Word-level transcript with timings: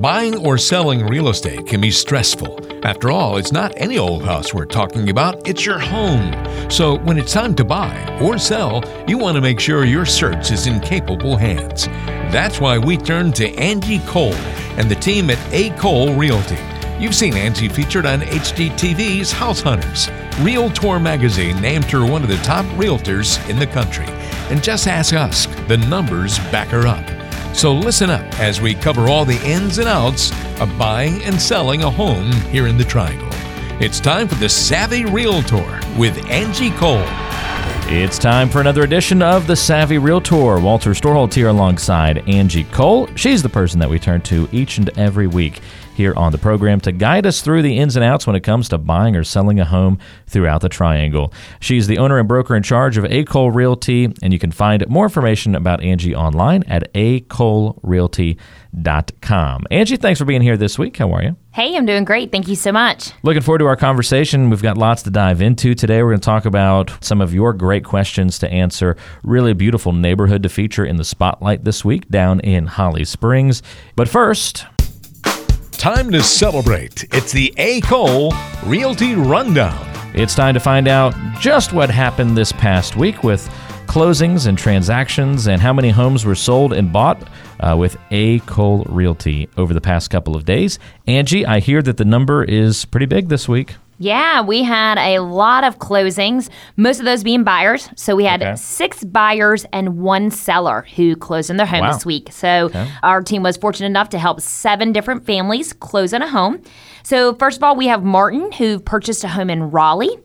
Buying 0.00 0.46
or 0.46 0.58
selling 0.58 1.04
real 1.04 1.28
estate 1.28 1.66
can 1.66 1.80
be 1.80 1.90
stressful. 1.90 2.86
After 2.86 3.10
all, 3.10 3.36
it's 3.36 3.50
not 3.50 3.72
any 3.76 3.98
old 3.98 4.22
house 4.22 4.54
we're 4.54 4.64
talking 4.64 5.10
about, 5.10 5.48
it's 5.48 5.66
your 5.66 5.80
home. 5.80 6.32
So 6.70 6.98
when 6.98 7.18
it's 7.18 7.32
time 7.32 7.56
to 7.56 7.64
buy 7.64 8.20
or 8.22 8.38
sell, 8.38 8.84
you 9.08 9.18
want 9.18 9.34
to 9.34 9.40
make 9.40 9.58
sure 9.58 9.84
your 9.84 10.06
search 10.06 10.52
is 10.52 10.68
in 10.68 10.78
capable 10.78 11.36
hands. 11.36 11.86
That's 12.30 12.60
why 12.60 12.78
we 12.78 12.96
turn 12.96 13.32
to 13.32 13.52
Angie 13.56 13.98
Cole 14.06 14.34
and 14.78 14.88
the 14.88 14.94
team 14.94 15.30
at 15.30 15.52
A. 15.52 15.70
Cole 15.70 16.14
Realty. 16.14 16.58
You've 17.00 17.16
seen 17.16 17.34
Angie 17.36 17.68
featured 17.68 18.06
on 18.06 18.20
HGTV's 18.20 19.32
House 19.32 19.60
Hunters. 19.60 20.08
Realtor 20.38 21.00
magazine 21.00 21.60
named 21.60 21.86
her 21.86 22.06
one 22.06 22.22
of 22.22 22.28
the 22.28 22.36
top 22.38 22.64
realtors 22.76 23.44
in 23.50 23.58
the 23.58 23.66
country. 23.66 24.06
And 24.48 24.62
just 24.62 24.86
ask 24.86 25.12
us, 25.12 25.46
the 25.66 25.76
numbers 25.88 26.38
back 26.50 26.68
her 26.68 26.86
up. 26.86 27.17
So 27.58 27.72
listen 27.74 28.08
up 28.08 28.38
as 28.38 28.60
we 28.60 28.72
cover 28.72 29.08
all 29.08 29.24
the 29.24 29.44
ins 29.44 29.78
and 29.78 29.88
outs 29.88 30.30
of 30.60 30.78
buying 30.78 31.20
and 31.24 31.42
selling 31.42 31.82
a 31.82 31.90
home 31.90 32.30
here 32.52 32.68
in 32.68 32.78
the 32.78 32.84
Triangle. 32.84 33.26
It's 33.82 33.98
time 33.98 34.28
for 34.28 34.36
the 34.36 34.48
Savvy 34.48 35.04
Realtor 35.04 35.80
with 35.98 36.24
Angie 36.26 36.70
Cole. 36.70 37.02
It's 37.90 38.16
time 38.16 38.48
for 38.48 38.60
another 38.60 38.84
edition 38.84 39.22
of 39.22 39.48
the 39.48 39.56
Savvy 39.56 39.98
Realtor. 39.98 40.60
Walter 40.60 40.92
Storholt 40.92 41.34
here 41.34 41.48
alongside 41.48 42.28
Angie 42.28 42.62
Cole. 42.62 43.08
She's 43.16 43.42
the 43.42 43.48
person 43.48 43.80
that 43.80 43.90
we 43.90 43.98
turn 43.98 44.20
to 44.20 44.48
each 44.52 44.78
and 44.78 44.96
every 44.96 45.26
week 45.26 45.60
here 45.98 46.14
on 46.14 46.32
the 46.32 46.38
program 46.38 46.80
to 46.80 46.92
guide 46.92 47.26
us 47.26 47.42
through 47.42 47.60
the 47.60 47.76
ins 47.76 47.94
and 47.96 48.04
outs 48.04 48.26
when 48.26 48.36
it 48.36 48.40
comes 48.40 48.70
to 48.70 48.78
buying 48.78 49.14
or 49.16 49.24
selling 49.24 49.60
a 49.60 49.64
home 49.64 49.98
throughout 50.28 50.60
the 50.62 50.68
Triangle. 50.68 51.32
She's 51.60 51.88
the 51.88 51.98
owner 51.98 52.18
and 52.18 52.28
broker 52.28 52.56
in 52.56 52.62
charge 52.62 52.96
of 52.96 53.04
A. 53.06 53.24
Cole 53.24 53.50
Realty, 53.50 54.04
and 54.22 54.32
you 54.32 54.38
can 54.38 54.52
find 54.52 54.88
more 54.88 55.04
information 55.04 55.56
about 55.56 55.82
Angie 55.82 56.14
online 56.14 56.62
at 56.68 56.94
acolerealty.com. 56.94 59.66
Angie, 59.70 59.96
thanks 59.96 60.20
for 60.20 60.24
being 60.24 60.40
here 60.40 60.56
this 60.56 60.78
week. 60.78 60.96
How 60.96 61.12
are 61.12 61.22
you? 61.22 61.36
Hey, 61.50 61.76
I'm 61.76 61.84
doing 61.84 62.04
great. 62.04 62.30
Thank 62.30 62.46
you 62.46 62.54
so 62.54 62.70
much. 62.70 63.10
Looking 63.24 63.42
forward 63.42 63.58
to 63.58 63.66
our 63.66 63.74
conversation. 63.74 64.50
We've 64.50 64.62
got 64.62 64.78
lots 64.78 65.02
to 65.02 65.10
dive 65.10 65.42
into 65.42 65.74
today. 65.74 66.04
We're 66.04 66.10
going 66.10 66.20
to 66.20 66.24
talk 66.24 66.44
about 66.44 67.04
some 67.04 67.20
of 67.20 67.34
your 67.34 67.52
great 67.52 67.84
questions 67.84 68.38
to 68.38 68.48
answer. 68.48 68.96
Really 69.24 69.52
beautiful 69.52 69.92
neighborhood 69.92 70.44
to 70.44 70.48
feature 70.48 70.84
in 70.84 70.94
the 70.96 71.04
spotlight 71.04 71.64
this 71.64 71.84
week 71.84 72.08
down 72.08 72.38
in 72.40 72.66
Holly 72.66 73.04
Springs. 73.04 73.64
But 73.96 74.08
first, 74.08 74.64
Time 75.78 76.10
to 76.10 76.24
celebrate. 76.24 77.04
It's 77.14 77.30
the 77.30 77.54
A. 77.56 77.80
Cole 77.82 78.32
Realty 78.66 79.14
Rundown. 79.14 79.86
It's 80.12 80.34
time 80.34 80.54
to 80.54 80.60
find 80.60 80.88
out 80.88 81.14
just 81.38 81.72
what 81.72 81.88
happened 81.88 82.36
this 82.36 82.50
past 82.50 82.96
week 82.96 83.22
with 83.22 83.48
closings 83.86 84.48
and 84.48 84.58
transactions 84.58 85.46
and 85.46 85.62
how 85.62 85.72
many 85.72 85.90
homes 85.90 86.24
were 86.24 86.34
sold 86.34 86.72
and 86.72 86.92
bought 86.92 87.28
uh, 87.60 87.76
with 87.78 87.96
A. 88.10 88.40
Cole 88.40 88.86
Realty 88.88 89.48
over 89.56 89.72
the 89.72 89.80
past 89.80 90.10
couple 90.10 90.34
of 90.34 90.44
days. 90.44 90.80
Angie, 91.06 91.46
I 91.46 91.60
hear 91.60 91.80
that 91.82 91.96
the 91.96 92.04
number 92.04 92.42
is 92.42 92.84
pretty 92.84 93.06
big 93.06 93.28
this 93.28 93.48
week. 93.48 93.76
Yeah, 93.98 94.42
we 94.42 94.62
had 94.62 94.96
a 94.98 95.18
lot 95.18 95.64
of 95.64 95.78
closings, 95.78 96.48
most 96.76 97.00
of 97.00 97.04
those 97.04 97.22
being 97.24 97.42
buyers. 97.44 97.88
So 97.96 98.14
we 98.14 98.24
had 98.24 98.42
Okay. 98.42 98.54
six 98.56 99.02
buyers 99.04 99.66
and 99.72 99.98
one 99.98 100.30
seller 100.30 100.86
who 100.96 101.16
closed 101.16 101.50
in 101.50 101.56
their 101.56 101.66
home 101.66 101.80
Wow. 101.80 101.92
this 101.92 102.06
week. 102.06 102.28
So 102.30 102.70
our 103.02 103.22
team 103.22 103.42
was 103.42 103.56
fortunate 103.56 103.86
enough 103.86 104.08
to 104.10 104.18
help 104.18 104.40
seven 104.40 104.92
different 104.92 105.26
families 105.26 105.72
close 105.72 106.12
in 106.12 106.22
a 106.22 106.28
home. 106.28 106.60
So, 107.02 107.34
first 107.34 107.56
of 107.56 107.62
all, 107.64 107.74
we 107.74 107.86
have 107.86 108.04
Martin 108.04 108.52
who 108.52 108.78
purchased 108.80 109.24
a 109.24 109.28
home 109.28 109.48
in 109.50 109.70
Raleigh. 109.70 110.18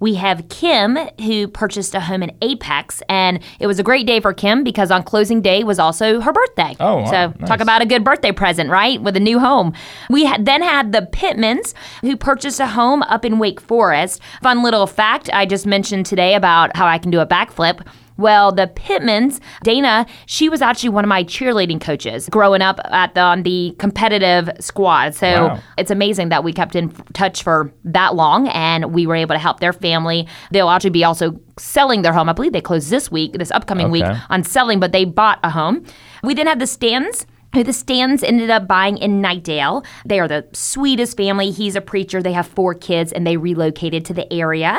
We 0.00 0.14
have 0.14 0.48
Kim, 0.48 0.96
who 1.20 1.48
purchased 1.48 1.94
a 1.94 2.00
home 2.00 2.22
in 2.22 2.36
Apex, 2.42 3.02
and 3.08 3.40
it 3.60 3.66
was 3.66 3.78
a 3.78 3.82
great 3.82 4.06
day 4.06 4.20
for 4.20 4.32
Kim 4.32 4.62
because 4.64 4.90
on 4.90 5.02
closing 5.02 5.40
day 5.42 5.64
was 5.64 5.78
also 5.78 6.20
her 6.20 6.32
birthday. 6.32 6.74
Oh, 6.80 6.96
wow. 6.98 7.04
So, 7.06 7.32
Nice. 7.38 7.48
talk 7.48 7.60
about 7.60 7.82
a 7.82 7.86
good 7.86 8.04
birthday 8.04 8.32
present, 8.32 8.70
right? 8.70 9.00
With 9.00 9.16
a 9.16 9.20
new 9.20 9.38
home. 9.38 9.72
We 10.10 10.30
then 10.38 10.62
had 10.62 10.92
the 10.92 11.08
Pittmans, 11.12 11.74
who 12.02 12.16
purchased 12.16 12.60
a 12.60 12.66
home 12.66 13.02
up 13.04 13.24
in 13.24 13.38
Wake 13.38 13.60
Forest. 13.60 14.20
Fun 14.42 14.62
little 14.62 14.86
fact 14.86 15.30
I 15.32 15.46
just 15.46 15.66
mentioned 15.66 16.06
today 16.06 16.34
about 16.34 16.76
how 16.76 16.86
I 16.86 16.98
can 16.98 17.10
do 17.10 17.20
a 17.20 17.26
backflip. 17.26 17.86
Well, 18.16 18.52
the 18.52 18.66
Pittmans, 18.68 19.40
Dana, 19.62 20.06
she 20.26 20.48
was 20.48 20.62
actually 20.62 20.88
one 20.90 21.04
of 21.04 21.08
my 21.08 21.22
cheerleading 21.24 21.80
coaches 21.80 22.28
growing 22.30 22.62
up 22.62 22.80
at 22.84 23.14
the, 23.14 23.20
on 23.20 23.42
the 23.42 23.74
competitive 23.78 24.50
squad. 24.60 25.14
So 25.14 25.48
Wow. 25.48 25.58
it's 25.76 25.90
amazing 25.90 26.30
that 26.30 26.42
we 26.44 26.52
kept 26.52 26.74
in 26.76 26.90
touch 27.12 27.42
for 27.42 27.72
that 27.84 28.14
long 28.14 28.48
and 28.48 28.92
we 28.94 29.06
were 29.06 29.16
able 29.16 29.34
to 29.34 29.38
help 29.38 29.60
their 29.60 29.72
family. 29.72 30.26
They'll 30.50 30.70
actually 30.70 30.90
be 30.90 31.04
also 31.04 31.38
selling 31.58 32.02
their 32.02 32.12
home. 32.12 32.28
I 32.28 32.32
believe 32.32 32.52
they 32.52 32.60
closed 32.60 32.90
this 32.90 33.10
week, 33.10 33.34
this 33.34 33.50
upcoming 33.50 33.90
week 33.90 34.04
on 34.30 34.44
selling, 34.44 34.80
but 34.80 34.92
they 34.92 35.04
bought 35.04 35.38
a 35.42 35.50
home. 35.50 35.84
We 36.22 36.34
then 36.34 36.46
had 36.46 36.58
the 36.58 36.66
Stans. 36.66 37.26
Who 37.54 37.62
the 37.64 37.72
Stands 37.72 38.22
ended 38.22 38.50
up 38.50 38.66
buying 38.68 38.98
in 38.98 39.22
Knightdale. 39.22 39.82
They 40.04 40.20
are 40.20 40.28
the 40.28 40.46
sweetest 40.52 41.16
family. 41.16 41.50
He's 41.52 41.74
a 41.74 41.80
preacher. 41.80 42.22
They 42.22 42.32
have 42.34 42.46
four 42.46 42.74
kids 42.74 43.12
and 43.12 43.26
they 43.26 43.38
relocated 43.38 44.04
to 44.06 44.12
the 44.14 44.30
area. 44.30 44.78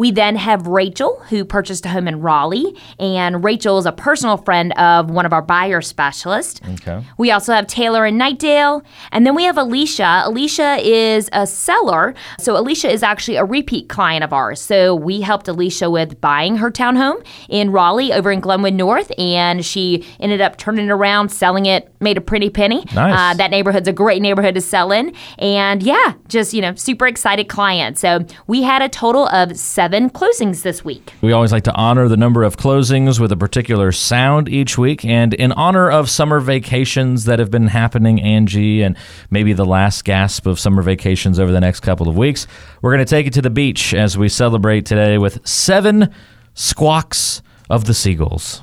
We 0.00 0.10
then 0.10 0.36
have 0.36 0.66
Rachel, 0.66 1.22
who 1.28 1.44
purchased 1.44 1.84
a 1.84 1.90
home 1.90 2.08
in 2.08 2.22
Raleigh, 2.22 2.74
and 2.98 3.44
Rachel 3.44 3.76
is 3.76 3.84
a 3.84 3.92
personal 3.92 4.38
friend 4.38 4.72
of 4.78 5.10
one 5.10 5.26
of 5.26 5.34
our 5.34 5.42
buyer 5.42 5.82
specialists. 5.82 6.58
Okay. 6.66 7.04
We 7.18 7.30
also 7.30 7.52
have 7.52 7.66
Taylor 7.66 8.06
and 8.06 8.18
Knightdale, 8.18 8.82
and 9.12 9.26
then 9.26 9.34
we 9.34 9.44
have 9.44 9.58
Alicia. 9.58 10.22
Alicia 10.24 10.78
is 10.80 11.28
a 11.34 11.46
seller, 11.46 12.14
so 12.38 12.56
Alicia 12.56 12.90
is 12.90 13.02
actually 13.02 13.36
a 13.36 13.44
repeat 13.44 13.90
client 13.90 14.24
of 14.24 14.32
ours. 14.32 14.58
So 14.58 14.94
we 14.94 15.20
helped 15.20 15.48
Alicia 15.48 15.90
with 15.90 16.18
buying 16.18 16.56
her 16.56 16.70
townhome 16.70 17.22
in 17.50 17.70
Raleigh 17.70 18.14
over 18.14 18.32
in 18.32 18.40
Glenwood 18.40 18.72
North, 18.72 19.12
and 19.18 19.62
she 19.62 20.06
ended 20.18 20.40
up 20.40 20.56
turning 20.56 20.86
it 20.86 20.90
around, 20.90 21.28
selling 21.28 21.66
it, 21.66 21.92
made 22.00 22.16
a 22.16 22.22
pretty 22.22 22.48
penny. 22.48 22.86
Nice. 22.94 23.34
Uh, 23.34 23.34
that 23.36 23.50
neighborhood's 23.50 23.86
a 23.86 23.92
great 23.92 24.22
neighborhood 24.22 24.54
to 24.54 24.62
sell 24.62 24.92
in, 24.92 25.14
and 25.36 25.82
yeah, 25.82 26.14
just 26.28 26.54
you 26.54 26.62
know, 26.62 26.74
super 26.74 27.06
excited 27.06 27.50
client. 27.50 27.98
So 27.98 28.24
we 28.46 28.62
had 28.62 28.80
a 28.80 28.88
total 28.88 29.28
of 29.28 29.58
seven 29.58 29.89
closings 29.90 30.62
this 30.62 30.84
week. 30.84 31.12
We 31.20 31.32
always 31.32 31.52
like 31.52 31.64
to 31.64 31.74
honor 31.74 32.08
the 32.08 32.16
number 32.16 32.42
of 32.42 32.56
closings 32.56 33.18
with 33.20 33.32
a 33.32 33.36
particular 33.36 33.92
sound 33.92 34.48
each 34.48 34.78
week. 34.78 35.04
And 35.04 35.34
in 35.34 35.52
honor 35.52 35.90
of 35.90 36.08
summer 36.08 36.40
vacations 36.40 37.24
that 37.24 37.38
have 37.38 37.50
been 37.50 37.66
happening, 37.66 38.20
Angie, 38.20 38.82
and 38.82 38.96
maybe 39.30 39.52
the 39.52 39.64
last 39.64 40.04
gasp 40.04 40.46
of 40.46 40.58
summer 40.58 40.82
vacations 40.82 41.38
over 41.38 41.52
the 41.52 41.60
next 41.60 41.80
couple 41.80 42.08
of 42.08 42.16
weeks, 42.16 42.46
we're 42.82 42.92
going 42.92 43.04
to 43.04 43.10
take 43.10 43.26
it 43.26 43.32
to 43.34 43.42
the 43.42 43.50
beach 43.50 43.94
as 43.94 44.16
we 44.16 44.28
celebrate 44.28 44.86
today 44.86 45.18
with 45.18 45.46
seven 45.46 46.12
squawks 46.54 47.42
of 47.68 47.84
the 47.84 47.94
seagulls. 47.94 48.62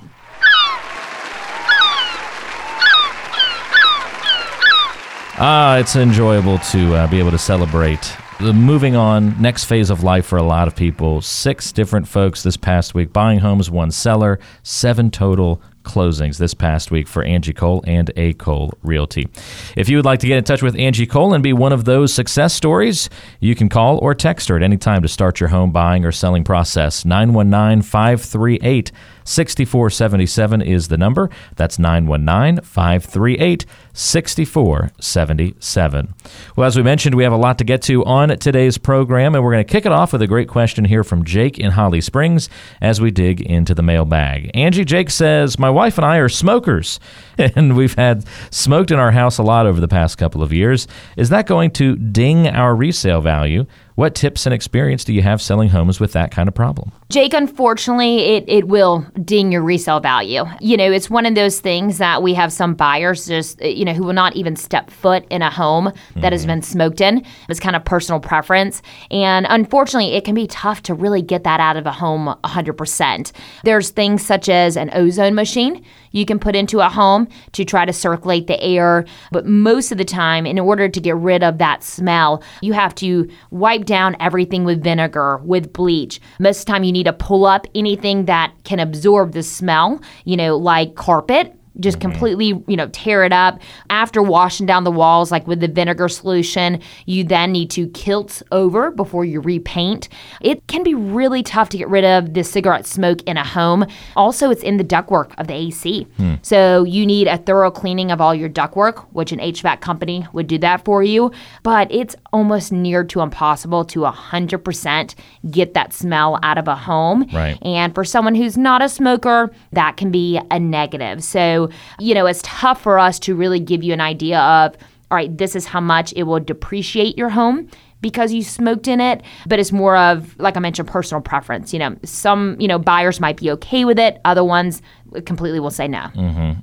Ah, 5.39 5.77
it's 5.77 5.95
enjoyable 5.95 6.57
to 6.59 6.95
uh, 6.95 7.07
be 7.07 7.19
able 7.19 7.29
to 7.29 7.37
celebrate 7.37 8.17
the 8.39 8.53
moving 8.53 8.95
on 8.95 9.41
next 9.41 9.63
phase 9.63 9.89
of 9.89 10.03
life 10.03 10.25
for 10.25 10.37
a 10.37 10.43
lot 10.43 10.67
of 10.67 10.75
people. 10.75 11.21
Six 11.21 11.71
different 11.71 12.07
folks 12.07 12.43
this 12.43 12.55
past 12.55 12.93
week 12.93 13.11
buying 13.11 13.39
homes, 13.39 13.71
one 13.71 13.89
seller, 13.89 14.39
seven 14.61 15.09
total 15.09 15.59
closings 15.81 16.37
this 16.37 16.53
past 16.53 16.91
week 16.91 17.07
for 17.07 17.23
Angie 17.23 17.53
Cole 17.53 17.83
and 17.87 18.11
A 18.15 18.33
Cole 18.33 18.73
Realty. 18.83 19.27
If 19.75 19.89
you 19.89 19.97
would 19.97 20.05
like 20.05 20.19
to 20.19 20.27
get 20.27 20.37
in 20.37 20.43
touch 20.43 20.61
with 20.61 20.77
Angie 20.77 21.07
Cole 21.07 21.33
and 21.33 21.41
be 21.41 21.53
one 21.53 21.71
of 21.71 21.85
those 21.85 22.13
success 22.13 22.53
stories, 22.53 23.09
you 23.39 23.55
can 23.55 23.69
call 23.69 23.97
or 23.99 24.13
text 24.13 24.49
her 24.49 24.57
at 24.57 24.63
any 24.63 24.77
time 24.77 25.01
to 25.01 25.07
start 25.07 25.39
your 25.39 25.49
home 25.49 25.71
buying 25.71 26.05
or 26.05 26.11
selling 26.11 26.43
process. 26.43 27.05
919 27.05 27.81
538 27.81 28.91
6477 29.27 30.61
is 30.61 30.88
the 30.88 30.97
number. 30.97 31.29
That's 31.55 31.77
919 31.77 32.63
538 32.63 33.65
6477. 33.93 36.13
Well, 36.55 36.67
as 36.67 36.77
we 36.77 36.83
mentioned, 36.83 37.15
we 37.15 37.23
have 37.23 37.33
a 37.33 37.37
lot 37.37 37.57
to 37.57 37.63
get 37.63 37.81
to 37.83 38.03
on 38.05 38.29
today's 38.37 38.77
program, 38.77 39.33
and 39.35 39.43
we're 39.43 39.51
going 39.51 39.66
to 39.66 39.71
kick 39.71 39.85
it 39.85 39.91
off 39.91 40.13
with 40.13 40.21
a 40.21 40.27
great 40.27 40.47
question 40.47 40.85
here 40.85 41.03
from 41.03 41.25
Jake 41.25 41.59
in 41.59 41.71
Holly 41.71 41.99
Springs 41.99 42.49
as 42.79 43.01
we 43.01 43.11
dig 43.11 43.41
into 43.41 43.75
the 43.75 43.83
mailbag. 43.83 44.49
Angie 44.53 44.85
Jake 44.85 45.09
says, 45.09 45.59
My 45.59 45.69
wife 45.69 45.97
and 45.97 46.05
I 46.05 46.17
are 46.17 46.29
smokers, 46.29 46.99
and 47.37 47.75
we've 47.75 47.95
had 47.95 48.23
smoked 48.49 48.91
in 48.91 48.99
our 48.99 49.11
house 49.11 49.40
a 49.40 49.43
lot 49.43 49.66
over 49.66 49.81
the 49.81 49.87
past 49.87 50.17
couple 50.17 50.41
of 50.41 50.53
years. 50.53 50.87
Is 51.17 51.29
that 51.29 51.47
going 51.47 51.72
to 51.72 51.96
ding 51.96 52.47
our 52.47 52.75
resale 52.75 53.22
value? 53.22 53.66
What 53.97 54.14
tips 54.14 54.46
and 54.46 54.53
experience 54.53 55.03
do 55.03 55.11
you 55.11 55.23
have 55.23 55.41
selling 55.41 55.70
homes 55.70 55.99
with 55.99 56.11
that 56.11 56.29
kind 56.29 56.47
of 56.47 56.53
problem? 56.53 56.91
Jake, 57.09 57.34
unfortunately, 57.34 58.35
it, 58.35 58.44
it 58.47 58.67
will 58.67 59.03
ding 59.26 59.52
your 59.52 59.64
resale 59.64 59.99
value. 59.99 60.44
You 60.61 60.78
know, 60.78 60.91
it's 60.91 61.09
one 61.09 61.26
of 61.26 61.34
those 61.34 61.59
things 61.59 61.97
that 61.97 62.22
we 62.22 62.35
have 62.35 62.53
some 62.53 62.76
buyers 62.76 63.26
just, 63.26 63.59
uh, 63.59 63.66
you 63.66 63.84
know, 63.84 63.94
who 63.94 64.03
will 64.03 64.14
not 64.14 64.35
even 64.35 64.55
step 64.55 64.91
foot 64.91 65.26
in 65.32 65.41
a 65.41 65.49
home 65.49 65.91
that 66.17 66.32
has 66.32 66.41
mm-hmm. 66.41 66.49
been 66.49 66.61
smoked 66.61 67.02
in. 67.02 67.26
It's 67.49 67.59
kind 67.59 67.76
of 67.76 67.85
personal 67.85 68.20
preference. 68.20 68.84
And 69.09 69.47
unfortunately, 69.49 70.14
it 70.14 70.23
can 70.23 70.35
be 70.35 70.46
tough 70.46 70.84
to 70.84 70.93
really 70.93 71.23
get 71.23 71.43
that 71.46 71.59
out 71.59 71.76
of 71.76 71.88
a 71.88 71.91
home 71.91 72.35
100%. 72.43 73.32
There's 73.64 73.90
things 73.90 74.23
such 74.23 74.47
as 74.47 74.78
an 74.78 74.91
ozone 74.93 75.34
machine 75.34 75.84
you 76.17 76.25
can 76.25 76.40
put 76.40 76.55
into 76.55 76.79
a 76.79 76.90
home 76.90 77.28
to 77.53 77.64
try 77.64 77.85
to 77.85 77.93
circulate 77.93 78.47
the 78.47 78.61
air. 78.61 79.05
But 79.31 79.46
most 79.46 79.91
of 79.91 79.97
the 79.97 80.05
time, 80.05 80.46
in 80.46 80.59
order 80.59 80.90
to 80.90 80.99
get 80.99 81.16
rid 81.16 81.43
of 81.43 81.58
that 81.59 81.84
smell, 81.84 82.43
you 82.61 82.73
have 82.73 82.96
to 82.96 83.29
wipe 83.52 83.85
down 83.85 84.16
everything 84.19 84.66
with 84.66 84.84
vinegar, 84.84 85.37
with 85.37 85.73
bleach. 85.73 86.19
Most 86.40 86.59
of 86.59 86.66
the 86.66 86.72
time, 86.72 86.84
you 86.84 86.91
need 86.91 87.05
to 87.05 87.14
pull 87.14 87.46
up 87.46 87.67
anything 87.75 88.25
that 88.25 88.53
can 88.64 88.79
absorb 88.79 89.34
the 89.34 89.43
smell, 89.43 90.02
you 90.25 90.37
know, 90.37 90.58
like 90.58 90.96
carpet 90.96 91.56
just 91.79 92.00
mm-hmm. 92.00 92.12
completely, 92.12 92.47
you 92.68 92.76
know, 92.76 92.88
tear 92.90 93.24
it 93.24 93.34
up. 93.34 93.59
After 93.90 94.22
washing 94.22 94.66
down 94.66 94.84
the 94.84 94.91
walls, 94.91 95.32
like 95.32 95.47
with 95.47 95.59
the 95.59 95.68
vinegar 95.68 96.09
solution, 96.09 96.82
you 97.06 97.24
then 97.24 97.52
need 97.52 97.70
to 97.72 97.88
Kilz 97.88 98.41
over 98.52 98.91
before 98.91 99.26
you 99.26 99.41
repaint. 99.41 100.09
It 100.41 100.66
can 100.68 100.84
be 100.84 100.94
really 100.94 101.44
tough 101.44 101.70
to 101.70 101.78
get 101.78 101.88
rid 101.88 102.03
of 102.03 102.34
the 102.34 102.44
cigarette 102.44 102.85
smoke 102.85 103.22
in 103.24 103.38
a 103.38 103.44
home. 103.44 103.85
Also, 104.16 104.50
it's 104.50 104.64
in 104.64 104.78
the 104.78 104.84
ductwork 104.84 105.34
of 105.38 105.47
the 105.47 105.53
AC. 105.53 106.03
Hmm. 106.18 106.35
So 106.41 106.84
you 106.84 107.06
need 107.06 107.28
a 107.28 107.38
thorough 107.38 107.72
cleaning 107.72 108.12
of 108.12 108.22
all 108.22 108.34
your 108.34 108.50
ductwork, 108.50 109.06
which 109.12 109.32
an 109.32 109.40
HVAC 109.40 109.82
company 109.82 110.28
would 110.34 110.47
do 110.47 110.58
that 110.59 110.84
for 110.85 111.03
you. 111.03 111.32
But 111.64 111.91
it's 111.91 112.16
almost 112.34 112.72
near 112.72 113.03
to 113.06 113.22
impossible 113.22 113.85
to 113.85 114.02
100% 114.02 115.16
get 115.52 115.74
that 115.74 115.94
smell 115.94 116.40
out 116.44 116.58
of 116.58 116.68
a 116.68 116.76
home. 116.76 117.28
Right. 117.34 117.58
And 117.62 117.94
for 117.94 118.03
someone 118.03 118.35
who's 118.35 118.58
not 118.58 118.82
a 118.82 118.90
smoker, 118.90 119.52
that 119.72 119.97
can 119.97 120.12
be 120.12 120.40
a 120.52 120.59
negative. 120.59 121.24
So, 121.24 121.66
you 121.99 122.14
know, 122.14 122.25
it's 122.25 122.41
tough 122.43 122.81
for 122.81 122.99
us 122.99 123.19
to 123.19 123.35
really 123.35 123.59
give 123.59 123.84
you 123.84 123.93
an 123.93 124.02
idea 124.02 124.40
of, 124.40 124.75
all 125.09 125.16
right, 125.16 125.35
this 125.37 125.55
is 125.55 125.66
how 125.66 125.79
much 125.79 126.14
it 126.16 126.23
will 126.23 126.40
depreciate 126.40 127.17
your 127.17 127.29
home 127.29 127.69
because 128.02 128.31
you 128.31 128.43
smoked 128.43 128.87
in 128.87 129.02
it, 129.02 129.23
but 129.47 129.59
it's 129.59 129.72
more 129.72 129.97
of, 129.97 130.37
like 130.40 130.55
I 130.55 130.59
mentioned, 130.59 130.87
personal 130.87 131.22
preference. 131.22 131.73
You 131.73 131.79
know, 131.79 131.96
some, 132.03 132.55
you 132.59 132.67
know, 132.67 132.78
buyers 132.78 133.19
might 133.19 133.37
be 133.37 133.49
okay 133.52 133.85
with 133.85 133.97
it, 133.97 134.19
other 134.25 134.43
ones 134.43 134.81
completely 135.25 135.59
will 135.59 135.71
say 135.71 135.87
no. 135.87 136.07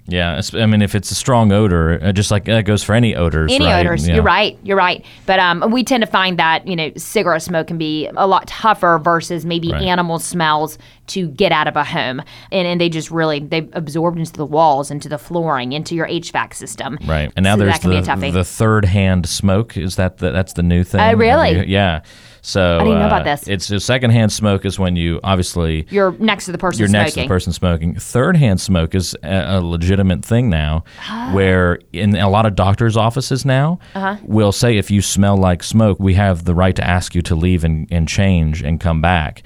Yeah, 0.06 0.38
it's- 0.38 0.54
I 0.54 0.66
mean, 0.66 0.82
if 0.82 0.94
it's 0.94 1.10
a 1.10 1.14
strong 1.14 1.52
odor, 1.52 1.98
uh, 2.02 2.12
just 2.12 2.30
like 2.30 2.44
that 2.44 2.64
goes 2.64 2.82
for 2.82 2.94
any 2.94 3.14
odors. 3.16 3.52
Any 3.52 3.64
right? 3.64 3.86
odors, 3.86 4.06
Yeah. 4.06 4.14
you're 4.14 4.22
right, 4.24 4.58
you're 4.62 4.76
right. 4.76 5.04
But 5.26 5.38
um, 5.38 5.70
we 5.70 5.84
tend 5.84 6.02
to 6.02 6.06
find 6.06 6.38
that 6.38 6.66
you 6.66 6.76
know 6.76 6.90
cigarette 6.96 7.42
smoke 7.42 7.66
can 7.66 7.78
be 7.78 8.08
a 8.16 8.26
lot 8.26 8.46
tougher 8.46 9.00
versus 9.02 9.44
maybe 9.44 9.70
Right. 9.72 9.82
animal 9.82 10.18
smells 10.18 10.78
to 11.08 11.28
get 11.28 11.52
out 11.52 11.66
of 11.68 11.76
a 11.76 11.84
home, 11.84 12.22
and, 12.50 12.66
and 12.66 12.80
they 12.80 12.88
just 12.88 13.10
really 13.10 13.40
they 13.40 13.68
absorbed 13.72 14.18
into 14.18 14.32
the 14.32 14.46
walls, 14.46 14.90
into 14.90 15.08
the 15.08 15.18
flooring, 15.18 15.72
into 15.72 15.94
your 15.94 16.06
HVAC 16.06 16.54
system. 16.54 16.98
Right, 17.06 17.30
and 17.36 17.44
now 17.44 17.54
So 17.56 17.60
there's 17.60 17.74
that 17.74 17.80
can 17.82 17.90
be 18.20 18.28
a 18.28 18.30
the, 18.32 18.38
the 18.38 18.44
third 18.44 18.84
hand 18.86 19.28
smoke. 19.28 19.76
Is 19.76 19.96
that 19.96 20.18
the, 20.18 20.30
that's 20.30 20.54
the 20.54 20.62
new 20.62 20.84
thing? 20.84 21.00
Oh, 21.00 21.12
really? 21.14 21.52
You- 21.58 21.64
yeah. 21.66 22.00
So 22.46 22.76
I 22.76 22.84
didn't 22.84 22.98
know 22.98 23.06
about 23.06 23.22
uh, 23.22 23.36
this. 23.36 23.48
It's 23.48 23.70
a 23.70 23.80
secondhand 23.80 24.30
smoke 24.30 24.66
is 24.66 24.78
when 24.78 24.96
you 24.96 25.18
obviously 25.24 25.86
You're 25.88 26.12
next 26.18 26.44
to 26.44 26.52
the 26.52 26.58
person 26.58 26.78
you're 26.78 26.88
smoking. 26.88 27.02
next 27.02 27.14
to 27.14 27.20
the 27.22 27.26
person 27.26 27.52
smoking. 27.54 27.94
Third 27.94 28.36
hand 28.36 28.60
smoke 28.60 28.94
is 28.94 29.16
a, 29.22 29.56
a 29.56 29.60
legitimate 29.62 30.22
thing 30.22 30.50
now, 30.50 30.84
Ah. 31.08 31.30
where 31.32 31.78
in 31.94 32.14
a 32.16 32.28
lot 32.28 32.44
of 32.44 32.54
doctors' 32.54 32.98
offices 32.98 33.46
now 33.46 33.78
Uh-huh. 33.94 34.16
will 34.24 34.52
say 34.52 34.76
if 34.76 34.90
you 34.90 35.00
smell 35.00 35.38
like 35.38 35.62
smoke, 35.62 35.98
we 35.98 36.14
have 36.14 36.44
the 36.44 36.54
right 36.54 36.76
to 36.76 36.84
ask 36.86 37.14
you 37.14 37.22
to 37.22 37.34
leave 37.34 37.64
and, 37.64 37.88
and 37.90 38.06
change 38.06 38.62
and 38.62 38.78
come 38.78 39.00
back. 39.00 39.42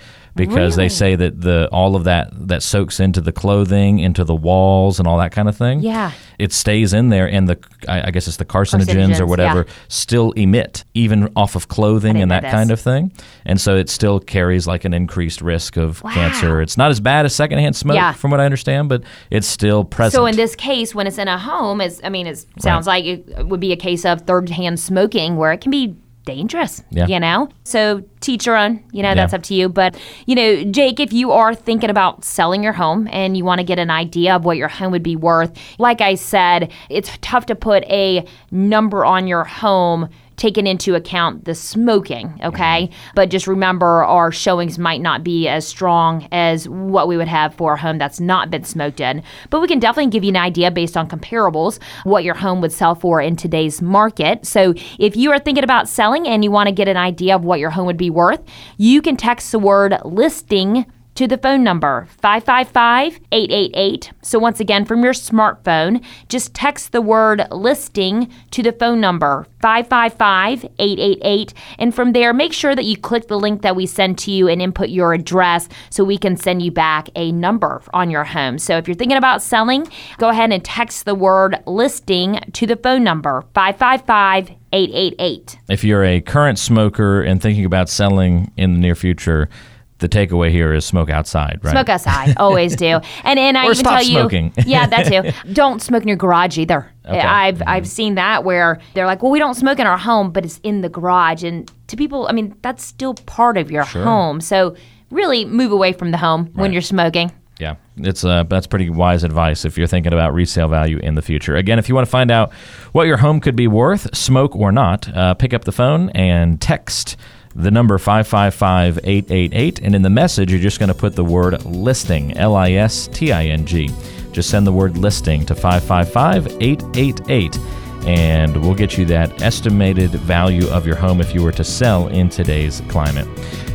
Because 0.46 0.76
they 0.76 0.88
say 0.88 1.14
that 1.17 1.40
the 1.40 1.69
all 1.73 1.96
of 1.96 2.05
that 2.05 2.31
that 2.49 2.62
soaks 2.62 3.00
into 3.00 3.20
the 3.20 3.32
clothing, 3.32 3.99
into 3.99 4.25
the 4.25 4.35
walls, 4.35 4.99
and 4.99 5.06
all 5.08 5.19
that 5.19 5.32
kind 5.32 5.49
of 5.49 5.56
thing. 5.56 5.81
Yeah. 5.81 6.12
it 6.38 6.52
stays 6.52 6.93
in 6.93 7.08
there, 7.08 7.29
and 7.29 7.49
the 7.49 7.58
I, 7.88 8.08
I 8.08 8.11
guess 8.11 8.29
it's 8.29 8.37
the 8.37 8.44
carcinogens, 8.44 8.87
Carcinogens, 8.87 9.20
or 9.20 9.26
whatever 9.26 9.64
yeah. 9.67 9.73
still 9.88 10.32
emit 10.32 10.85
even 10.94 11.31
off 11.35 11.56
of 11.56 11.69
clothing 11.69 12.23
and 12.23 12.31
that 12.31 12.43
this. 12.43 12.52
kind 12.52 12.70
of 12.70 12.81
thing, 12.81 13.12
and 13.44 13.61
so 13.61 13.76
it 13.76 13.88
still 13.90 14.20
carries 14.20 14.67
like 14.67 14.85
an 14.85 14.94
increased 14.94 15.40
risk 15.40 15.76
of 15.76 16.02
Wow. 16.02 16.12
cancer. 16.12 16.62
It's 16.62 16.76
not 16.76 16.91
as 16.91 17.00
bad 17.00 17.26
as 17.26 17.34
secondhand 17.34 17.75
smoke, 17.76 17.96
Yeah. 17.96 18.12
from 18.12 18.31
what 18.31 18.41
I 18.41 18.44
understand, 18.44 18.88
but 18.88 19.02
it's 19.31 19.46
still 19.49 19.84
present. 19.84 20.14
So 20.14 20.26
in 20.26 20.37
this 20.37 20.55
case, 20.55 20.94
when 20.94 21.06
it's 21.08 21.19
in 21.19 21.29
a 21.29 21.38
home, 21.38 21.81
is 21.81 22.00
I 22.05 22.08
mean, 22.08 22.26
it 22.29 22.44
sounds 22.61 22.87
like 22.87 23.05
it 23.05 23.46
would 23.46 23.61
be 23.61 23.73
a 23.73 23.76
case 23.76 24.05
of 24.05 24.20
third-hand 24.23 24.79
smoking, 24.79 25.37
where 25.37 25.52
it 25.52 25.61
can 25.61 25.70
be 25.73 25.96
dangerous. 26.28 26.82
Yeah. 26.90 27.06
You 27.06 27.19
know, 27.19 27.48
so 27.64 28.04
teach 28.20 28.44
your 28.44 28.54
own. 28.54 28.84
You 28.92 29.02
know, 29.02 29.14
that's 29.14 29.32
up 29.32 29.42
to 29.44 29.54
you. 29.54 29.70
But 29.70 29.98
you 30.26 30.34
know, 30.34 30.62
Jake, 30.64 31.00
if 31.00 31.10
you 31.10 31.32
are 31.32 31.54
thinking 31.54 31.88
about 31.88 32.22
selling 32.22 32.62
your 32.62 32.75
home 32.75 33.08
and 33.10 33.34
you 33.34 33.46
want 33.46 33.60
to 33.60 33.64
get 33.64 33.78
an 33.78 33.90
idea 33.90 34.36
of 34.36 34.44
what 34.44 34.58
your 34.58 34.69
home 34.69 34.92
would 34.92 35.02
be 35.02 35.16
worth, 35.16 35.58
like 35.78 36.02
I 36.02 36.16
said, 36.16 36.70
it's 36.90 37.10
tough 37.22 37.46
to 37.46 37.54
put 37.54 37.82
a 37.84 38.26
number 38.50 39.06
on 39.06 39.26
your 39.26 39.44
home 39.44 40.10
taking 40.38 40.67
into 40.67 40.94
account 40.94 41.44
the 41.44 41.55
smoking, 41.55 42.40
okay? 42.43 42.88
But 43.14 43.29
just 43.29 43.46
remember 43.46 44.05
our 44.05 44.32
showings 44.32 44.79
might 44.79 45.02
not 45.02 45.23
be 45.23 45.49
as 45.49 45.67
strong 45.67 46.26
as 46.32 46.69
what 46.69 47.08
we 47.08 47.17
would 47.19 47.29
have 47.29 47.55
for 47.55 47.75
a 47.75 47.79
home 47.79 47.99
that's 47.99 48.20
not 48.20 48.50
been 48.50 48.64
smoked 48.64 49.00
in. 49.00 49.23
But 49.50 49.61
we 49.61 49.69
can 49.69 49.79
definitely 49.79 50.11
give 50.11 50.25
you 50.25 50.31
an 50.31 50.37
idea 50.37 50.70
based 50.70 50.96
on 50.96 51.08
comparables 51.08 51.79
what 52.05 52.25
your 52.25 52.35
home 52.35 52.61
would 52.62 52.73
sell 52.73 52.94
for 52.94 53.20
in 53.20 53.37
today's 53.37 53.82
market. 53.82 54.46
So 54.46 54.75
if 54.99 55.17
you 55.17 55.31
are 55.32 55.38
thinking 55.38 55.64
about 55.64 55.88
selling 55.88 56.26
and 56.26 56.43
you 56.43 56.50
want 56.50 56.69
to 56.69 56.75
get 56.75 56.88
an 56.88 56.96
idea 56.96 57.34
of 57.34 57.44
what 57.44 57.61
your 57.61 57.70
home 57.70 57.87
would 57.87 57.96
be 57.96 58.11
worth, 58.11 58.41
you 58.79 59.02
can 59.02 59.17
text 59.17 59.52
the 59.52 59.58
word 59.58 59.94
listing 60.05 60.87
to 61.19 61.26
the 61.26 61.37
phone 61.37 61.65
number 61.65 62.06
555 62.23 63.19
888. 63.32 64.12
So, 64.23 64.38
once 64.38 64.61
again, 64.61 64.85
from 64.85 65.03
your 65.03 65.12
smartphone, 65.12 66.05
just 66.29 66.55
text 66.55 66.93
the 66.93 67.03
word 67.03 67.44
listing 67.50 68.31
to 68.53 68.62
the 68.62 68.70
phone 68.70 69.00
number 69.00 69.44
555 69.61 70.65
888. 70.79 71.55
And 71.81 71.93
from 71.93 72.12
there, 72.12 72.32
make 72.32 72.53
sure 72.53 72.76
that 72.76 72.85
you 72.85 72.97
click 72.97 73.26
the 73.26 73.37
link 73.37 73.62
that 73.62 73.75
we 73.75 73.85
send 73.85 74.17
to 74.19 74.31
you 74.31 74.47
and 74.47 74.62
input 74.62 74.91
your 74.91 75.12
address 75.12 75.69
so 75.91 76.05
we 76.05 76.19
can 76.19 76.37
send 76.37 76.62
you 76.62 76.70
back 76.70 77.09
a 77.17 77.32
number 77.32 77.82
on 77.93 78.11
your 78.11 78.23
home. 78.23 78.56
So, 78.56 78.76
if 78.76 78.87
you're 78.87 78.94
thinking 78.94 79.19
about 79.19 79.43
selling, 79.43 79.88
go 80.19 80.29
ahead 80.29 80.53
and 80.53 80.65
text 80.65 81.05
the 81.05 81.17
word 81.17 81.61
listing 81.67 82.38
to 82.53 82.65
the 82.65 82.76
phone 82.76 83.03
number 83.03 83.43
555 83.55 84.53
888. 84.73 85.59
if 85.69 85.82
you're 85.82 86.05
a 86.05 86.20
current 86.20 86.61
smoker 86.61 87.23
and 87.23 87.43
thinking 87.43 87.65
about 87.65 87.88
selling 87.88 88.53
in 88.56 88.75
the 88.75 88.79
near 88.79 88.94
future, 88.94 89.49
the 89.98 90.08
takeaway 90.08 90.50
here 90.50 90.72
is 90.72 90.84
smoke 90.84 91.10
outside, 91.10 91.60
right? 91.62 91.72
Smoke 91.72 91.88
outside, 91.88 92.36
always 92.38 92.76
do. 92.76 93.00
And 93.24 93.38
and 93.38 93.58
I 93.58 93.66
Or 93.66 93.72
even 93.72 93.84
tell 93.84 94.02
you, 94.02 94.50
yeah, 94.66 94.86
that 94.86 95.06
too. 95.06 95.32
Don't 95.52 95.82
smoke 95.82 96.02
in 96.02 96.08
your 96.08 96.16
garage 96.16 96.58
either. 96.58 96.90
Okay. 97.06 97.20
I've 97.20 97.62
I've 97.66 97.88
seen 97.88 98.14
that 98.16 98.44
where 98.44 98.80
they're 98.94 99.06
like, 99.06 99.22
well, 99.22 99.32
we 99.32 99.38
don't 99.38 99.54
smoke 99.54 99.78
in 99.78 99.86
our 99.86 99.96
home, 99.96 100.30
but 100.30 100.44
it's 100.44 100.60
in 100.62 100.82
the 100.82 100.90
garage, 100.90 101.42
and 101.42 101.70
to 101.86 101.96
people, 101.96 102.28
I 102.28 102.32
mean, 102.32 102.54
that's 102.60 102.84
still 102.84 103.14
part 103.14 103.56
of 103.56 103.70
your 103.70 103.84
home. 103.84 104.40
So 104.42 104.76
really, 105.10 105.46
move 105.46 105.72
away 105.72 105.92
from 105.94 106.10
the 106.10 106.18
home 106.18 106.50
when 106.52 106.72
you're 106.72 106.82
smoking. 106.82 107.32
Yeah, 107.58 107.74
it's 107.96 108.24
uh, 108.24 108.44
that's 108.44 108.66
pretty 108.66 108.88
wise 108.90 109.24
advice 109.24 109.64
if 109.64 109.76
you're 109.78 109.86
thinking 109.88 110.12
about 110.12 110.32
resale 110.32 110.68
value 110.68 110.98
in 110.98 111.14
the 111.14 111.22
future. 111.22 111.56
Again, 111.56 111.78
if 111.78 111.88
you 111.88 111.94
want 111.94 112.06
to 112.06 112.10
find 112.10 112.30
out 112.30 112.52
what 112.92 113.06
your 113.06 113.16
home 113.16 113.40
could 113.40 113.56
be 113.56 113.66
worth, 113.66 114.14
smoke 114.16 114.54
or 114.54 114.70
not, 114.70 115.08
uh, 115.16 115.34
pick 115.34 115.52
up 115.52 115.64
the 115.64 115.72
phone 115.72 116.10
and 116.10 116.60
text 116.60 117.16
the 117.58 117.70
number 117.72 117.99
555-888 117.99 119.81
and 119.82 119.94
in 119.94 120.02
the 120.02 120.10
message 120.10 120.52
you're 120.52 120.60
just 120.60 120.78
going 120.78 120.88
to 120.88 120.94
put 120.94 121.16
the 121.16 121.25
word 121.25 121.64
listing 121.64 122.37
L 122.37 122.55
I 122.55 122.72
S 122.72 123.08
T 123.08 123.32
I 123.32 123.46
N 123.46 123.64
G 123.66 123.90
just 124.31 124.50
send 124.50 124.64
the 124.66 124.72
word 124.72 124.96
listing 124.96 125.44
to 125.46 125.55
555-888 125.55 128.06
and 128.06 128.56
we'll 128.56 128.77
get 128.77 128.96
you 128.96 129.05
that 129.06 129.43
estimated 129.43 130.12
value 130.12 130.69
of 130.69 130.86
your 130.86 130.94
home 130.94 131.20
if 131.20 131.34
you 131.34 131.43
were 131.43 131.50
to 131.53 131.65
sell 131.65 132.06
in 132.08 132.29
today's 132.29 132.81
climate. 132.88 133.27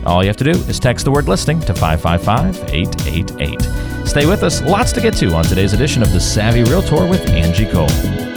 All 0.05 0.23
you 0.23 0.27
have 0.27 0.37
to 0.37 0.45
do 0.45 0.51
is 0.51 0.79
text 0.79 1.03
the 1.05 1.11
word 1.11 1.27
listing 1.27 1.59
to 1.61 1.73
555 1.73 2.73
888. 2.73 4.07
Stay 4.07 4.25
with 4.25 4.43
us, 4.43 4.61
lots 4.61 4.93
to 4.93 5.01
get 5.01 5.13
to 5.15 5.33
on 5.33 5.43
today's 5.43 5.73
edition 5.73 6.01
of 6.01 6.13
The 6.13 6.21
Savvy 6.21 6.63
Realtor 6.63 7.05
with 7.07 7.29
Angie 7.29 7.69
Cole. 7.69 8.32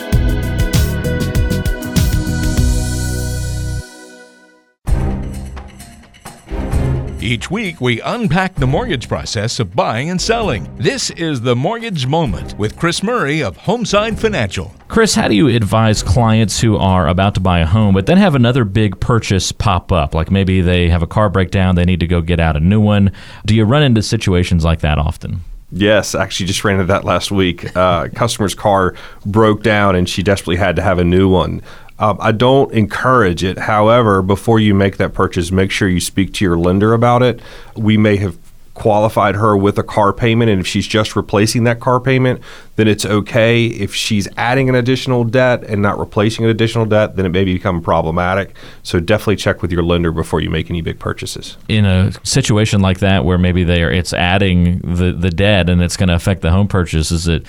Each 7.27 7.51
week, 7.51 7.81
we 7.81 8.01
unpack 8.03 8.55
the 8.55 8.69
mortgage 8.69 9.09
process 9.09 9.59
of 9.59 9.75
buying 9.75 10.11
and 10.11 10.23
selling. 10.23 10.73
This 10.77 11.11
is 11.11 11.41
the 11.41 11.57
Mortgage 11.57 12.07
Moment 12.07 12.57
with 12.57 12.79
Chris 12.79 13.03
Murray 13.03 13.43
of 13.43 13.57
Homeside 13.57 14.17
Financial. 14.17 14.73
Chris, 14.87 15.17
how 15.17 15.27
do 15.27 15.35
you 15.35 15.49
advise 15.49 16.05
clients 16.05 16.61
who 16.61 16.77
are 16.77 17.09
about 17.09 17.35
to 17.35 17.41
buy 17.41 17.59
a 17.59 17.67
home 17.67 17.95
but 17.95 18.07
then 18.07 18.17
have 18.17 18.37
another 18.37 18.65
big 18.65 19.01
purchase 19.01 19.51
pop 19.51 19.91
up? 19.91 20.15
Like 20.15 20.31
maybe 20.31 20.61
they 20.61 20.89
have 20.89 21.03
a 21.03 21.09
car 21.09 21.29
breakdown, 21.29 21.75
they 21.75 21.85
need 21.85 21.99
to 21.99 22.07
go 22.07 22.21
get 22.21 22.39
out 22.39 22.57
a 22.57 22.61
new 22.61 22.81
one. 22.81 23.11
Do 23.45 23.57
you 23.57 23.65
run 23.65 23.83
into 23.83 24.03
situations 24.03 24.65
like 24.65 24.83
that 24.83 24.97
often? 24.97 25.41
Yes, 25.73 26.15
actually, 26.15 26.47
just 26.47 26.63
ran 26.63 26.77
into 26.77 26.87
that 26.87 27.05
last 27.05 27.33
week. 27.33 27.77
Uh, 27.77 28.07
customer's 28.15 28.55
car 28.55 28.95
broke 29.25 29.65
down, 29.65 29.97
and 29.97 30.09
she 30.09 30.23
desperately 30.23 30.57
had 30.57 30.77
to 30.77 30.83
have 30.83 31.01
a 31.01 31.05
new 31.05 31.29
one. 31.29 31.61
Um, 31.99 32.19
I 32.21 32.33
don't 32.33 32.73
encourage 32.73 33.43
it. 33.43 33.59
However, 33.59 34.23
before 34.23 34.61
you 34.61 34.75
make 34.75 34.99
that 34.99 35.15
purchase, 35.15 35.51
make 35.51 35.71
sure 35.71 35.89
you 35.89 36.01
speak 36.01 36.33
to 36.35 36.45
your 36.45 36.59
lender 36.59 36.93
about 36.93 37.23
it. 37.23 37.41
We 37.75 37.97
may 37.97 38.17
have 38.17 38.39
qualified 38.75 39.35
her 39.37 39.57
with 39.57 39.79
a 39.79 39.83
car 39.83 40.13
payment, 40.13 40.51
and 40.51 40.61
if 40.61 40.67
she's 40.67 40.87
just 40.87 41.17
replacing 41.17 41.65
that 41.65 41.81
car 41.81 41.99
payment, 41.99 42.43
then 42.77 42.87
it's 42.87 43.07
okay. 43.07 43.65
If 43.65 43.95
she's 43.95 44.29
adding 44.37 44.69
an 44.69 44.75
additional 44.75 45.25
debt 45.25 45.65
and 45.65 45.81
not 45.81 45.99
replacing 45.99 46.45
an 46.45 46.51
additional 46.51 46.85
debt, 46.85 47.17
then 47.17 47.25
it 47.25 47.31
may 47.31 47.45
become 47.45 47.81
problematic. 47.81 48.55
So 48.83 49.01
definitely 49.01 49.37
check 49.37 49.63
with 49.63 49.73
your 49.73 49.83
lender 49.83 50.13
before 50.13 50.43
you 50.43 50.51
make 50.51 50.69
any 50.69 50.83
big 50.83 50.99
purchases. 50.99 51.57
In 51.69 51.87
a 51.87 52.13
situation 52.23 52.83
like 52.83 52.99
that 52.99 53.25
where 53.25 53.39
maybe 53.39 53.65
they 53.65 53.83
are 53.83 53.91
it's 53.91 54.13
adding 54.13 54.81
the, 54.81 55.11
the 55.11 55.31
debt 55.31 55.71
and 55.71 55.81
it's 55.83 55.97
going 55.97 56.11
to 56.11 56.15
affect 56.15 56.43
the 56.43 56.51
home 56.51 56.69
purchase, 56.69 57.11
is 57.11 57.27
it 57.27 57.47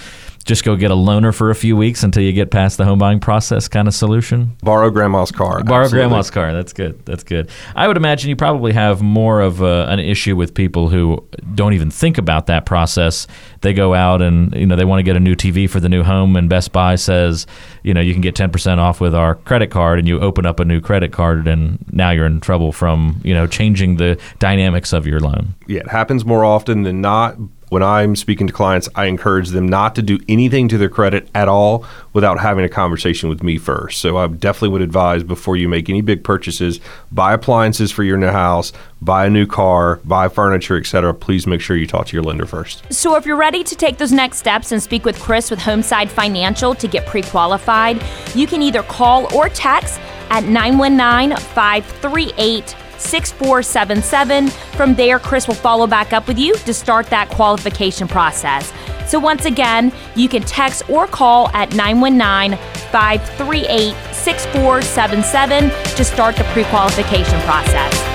just 0.48 0.64
go 0.64 0.76
get 0.76 0.92
a 0.92 0.96
loaner 0.96 1.36
for 1.36 1.52
a 1.52 1.56
few 1.56 1.76
weeks 1.76 2.04
until 2.04 2.24
you 2.24 2.32
get 2.32 2.50
past 2.50 2.78
the 2.78 2.86
home 2.86 2.98
buying 2.98 3.20
process 3.20 3.68
kind 3.68 3.88
of 3.88 3.94
solution? 3.94 4.56
Borrow 4.64 4.90
grandma's 4.90 5.32
car. 5.32 5.64
Borrow 5.64 5.84
absolutely. 5.84 6.08
grandma's 6.08 6.32
car. 6.32 6.54
That's 6.54 6.74
good. 6.74 7.06
That's 7.06 7.24
good. 7.24 7.50
I 7.76 7.88
would 7.88 7.98
imagine 7.98 8.30
you 8.30 8.36
probably 8.38 8.72
have 8.72 9.02
more 9.02 9.42
of 9.42 9.62
a, 9.62 9.86
an 9.90 10.00
issue 10.00 10.36
with 10.36 10.54
people 10.56 10.88
who 10.88 11.24
don't 11.54 11.74
even 11.74 11.92
think 11.92 12.18
about 12.18 12.48
that 12.48 12.66
process. 12.66 13.28
They 13.62 13.74
go 13.74 13.94
out 13.94 14.22
and 14.22 14.54
you 14.56 14.66
know 14.66 14.78
they 14.78 14.86
want 14.86 15.00
to 15.00 15.04
get 15.04 15.18
a 15.18 15.20
new 15.20 15.36
TV 15.36 15.70
for 15.70 15.82
the 15.82 15.90
new 15.90 16.04
home, 16.04 16.36
and 16.38 16.50
Best 16.50 16.72
Buy 16.72 16.96
says 16.96 17.46
you 17.84 17.94
know 17.94 18.02
you 18.02 18.14
can 18.14 18.22
get 18.22 18.36
ten 18.36 18.50
percent 18.50 18.80
off 18.80 19.02
with 19.02 19.14
our 19.14 19.36
credit 19.36 19.70
card, 19.70 20.00
and 20.00 20.08
you 20.08 20.20
open 20.22 20.46
up 20.46 20.62
a 20.62 20.66
new 20.66 20.80
credit 20.80 21.12
card, 21.12 21.48
and 21.48 21.78
now 21.92 22.12
you're 22.12 22.26
in 22.26 22.40
trouble 22.40 22.72
from 22.72 23.20
you 23.24 23.34
know 23.34 23.48
changing 23.48 23.98
the 23.98 24.18
dynamics 24.40 24.94
of 24.94 25.06
your 25.06 25.20
loan. 25.20 25.56
Yeah, 25.68 25.82
it 25.82 25.90
happens 25.90 26.24
more 26.24 26.46
often 26.46 26.84
than 26.84 27.02
not. 27.02 27.38
When 27.70 27.84
I'm 27.84 28.16
speaking 28.16 28.48
to 28.48 28.54
clients, 28.54 28.88
I 28.96 29.06
encourage 29.06 29.50
them 29.50 29.68
not 29.68 29.94
to 29.96 30.02
do 30.02 30.20
anything 30.30 30.70
to 30.70 30.78
their 30.78 30.88
credit 30.88 31.30
at 31.36 31.50
all 31.50 31.86
without 32.14 32.40
having 32.40 32.64
a 32.64 32.70
conversation 32.70 33.28
with 33.28 33.44
me 33.44 33.58
first. 33.58 34.00
So 34.00 34.16
I 34.16 34.28
definitely 34.28 34.70
would 34.70 34.82
advise 34.82 35.22
before 35.24 35.58
you 35.58 35.68
make 35.68 35.90
any 35.90 36.00
big 36.02 36.24
purchases, 36.24 36.80
buy 37.12 37.34
appliances 37.34 37.92
for 37.92 38.04
your 38.04 38.16
new 38.16 38.28
house, 38.28 38.72
buy 39.02 39.26
a 39.26 39.30
new 39.30 39.46
car, 39.46 39.98
buy 40.06 40.30
furniture, 40.30 40.78
etc. 40.78 41.14
Please 41.14 41.46
make 41.46 41.60
sure 41.60 41.76
you 41.76 41.88
talk 41.88 42.08
to 42.08 42.16
your 42.16 42.24
lender 42.24 42.46
first. 42.46 42.84
So 42.92 43.16
if 43.16 43.26
you're 43.26 43.36
ready 43.36 43.66
to 43.66 43.76
take 43.76 43.98
those 43.98 44.14
next 44.14 44.38
steps 44.38 44.72
and 44.72 44.82
speak 44.82 45.04
with 45.04 45.20
Chris 45.20 45.52
with 45.52 45.60
Homeside 45.60 46.08
Financial 46.08 46.74
to 46.74 46.88
get 46.88 47.06
pre-qualified, 47.06 48.02
you 48.34 48.48
can 48.48 48.62
either 48.62 48.84
call 48.84 49.34
or 49.36 49.50
text 49.50 50.00
at 50.30 50.46
919 50.46 51.38
538 51.38 52.87
6477. 53.00 54.48
From 54.78 54.96
there, 54.96 55.20
Chris 55.20 55.48
will 55.48 55.56
follow 55.56 55.88
back 55.88 56.14
up 56.14 56.28
with 56.28 56.38
you 56.38 56.56
to 56.58 56.74
start 56.74 57.08
that 57.08 57.30
qualification 57.30 58.08
process. 58.08 58.72
So, 59.08 59.20
once 59.20 59.46
again, 59.46 59.94
you 60.16 60.28
can 60.28 60.44
text 60.44 60.90
or 60.90 61.08
call 61.08 61.50
at 61.50 61.74
919 61.74 62.58
538 62.92 63.96
6477 64.14 65.70
to 65.96 66.04
start 66.04 66.36
the 66.36 66.44
pre 66.46 66.64
qualification 66.66 67.40
process. 67.42 68.07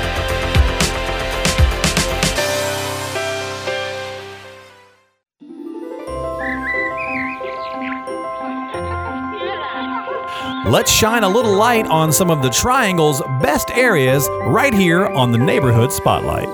Let's 10.66 10.92
shine 10.92 11.24
a 11.24 11.28
little 11.28 11.56
light 11.56 11.86
on 11.86 12.12
some 12.12 12.30
of 12.30 12.40
the 12.40 12.48
Triangle's 12.48 13.20
best 13.40 13.70
areas 13.72 14.28
right 14.44 14.72
here 14.72 15.06
on 15.06 15.32
the 15.32 15.38
Neighborhood 15.38 15.92
Spotlight. 15.92 16.48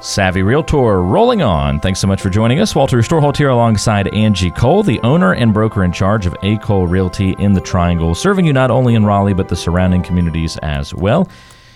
Savvy 0.00 0.44
Realtor 0.44 1.02
rolling 1.02 1.42
on. 1.42 1.80
Thanks 1.80 1.98
so 1.98 2.06
much 2.06 2.22
for 2.22 2.30
joining 2.30 2.60
us. 2.60 2.76
Walter 2.76 2.98
Storholt 2.98 3.36
here 3.36 3.48
alongside 3.48 4.06
Angie 4.14 4.52
Cole, 4.52 4.84
the 4.84 5.00
owner 5.00 5.34
and 5.34 5.52
broker 5.52 5.82
in 5.82 5.90
charge 5.90 6.24
of 6.24 6.36
A. 6.44 6.56
Cole 6.58 6.86
Realty 6.86 7.34
in 7.40 7.52
the 7.52 7.60
Triangle, 7.60 8.14
serving 8.14 8.46
you 8.46 8.52
not 8.52 8.70
only 8.70 8.94
in 8.94 9.04
Raleigh 9.04 9.34
but 9.34 9.48
the 9.48 9.56
surrounding 9.56 10.04
communities 10.04 10.56
as 10.58 10.94
well. 10.94 11.28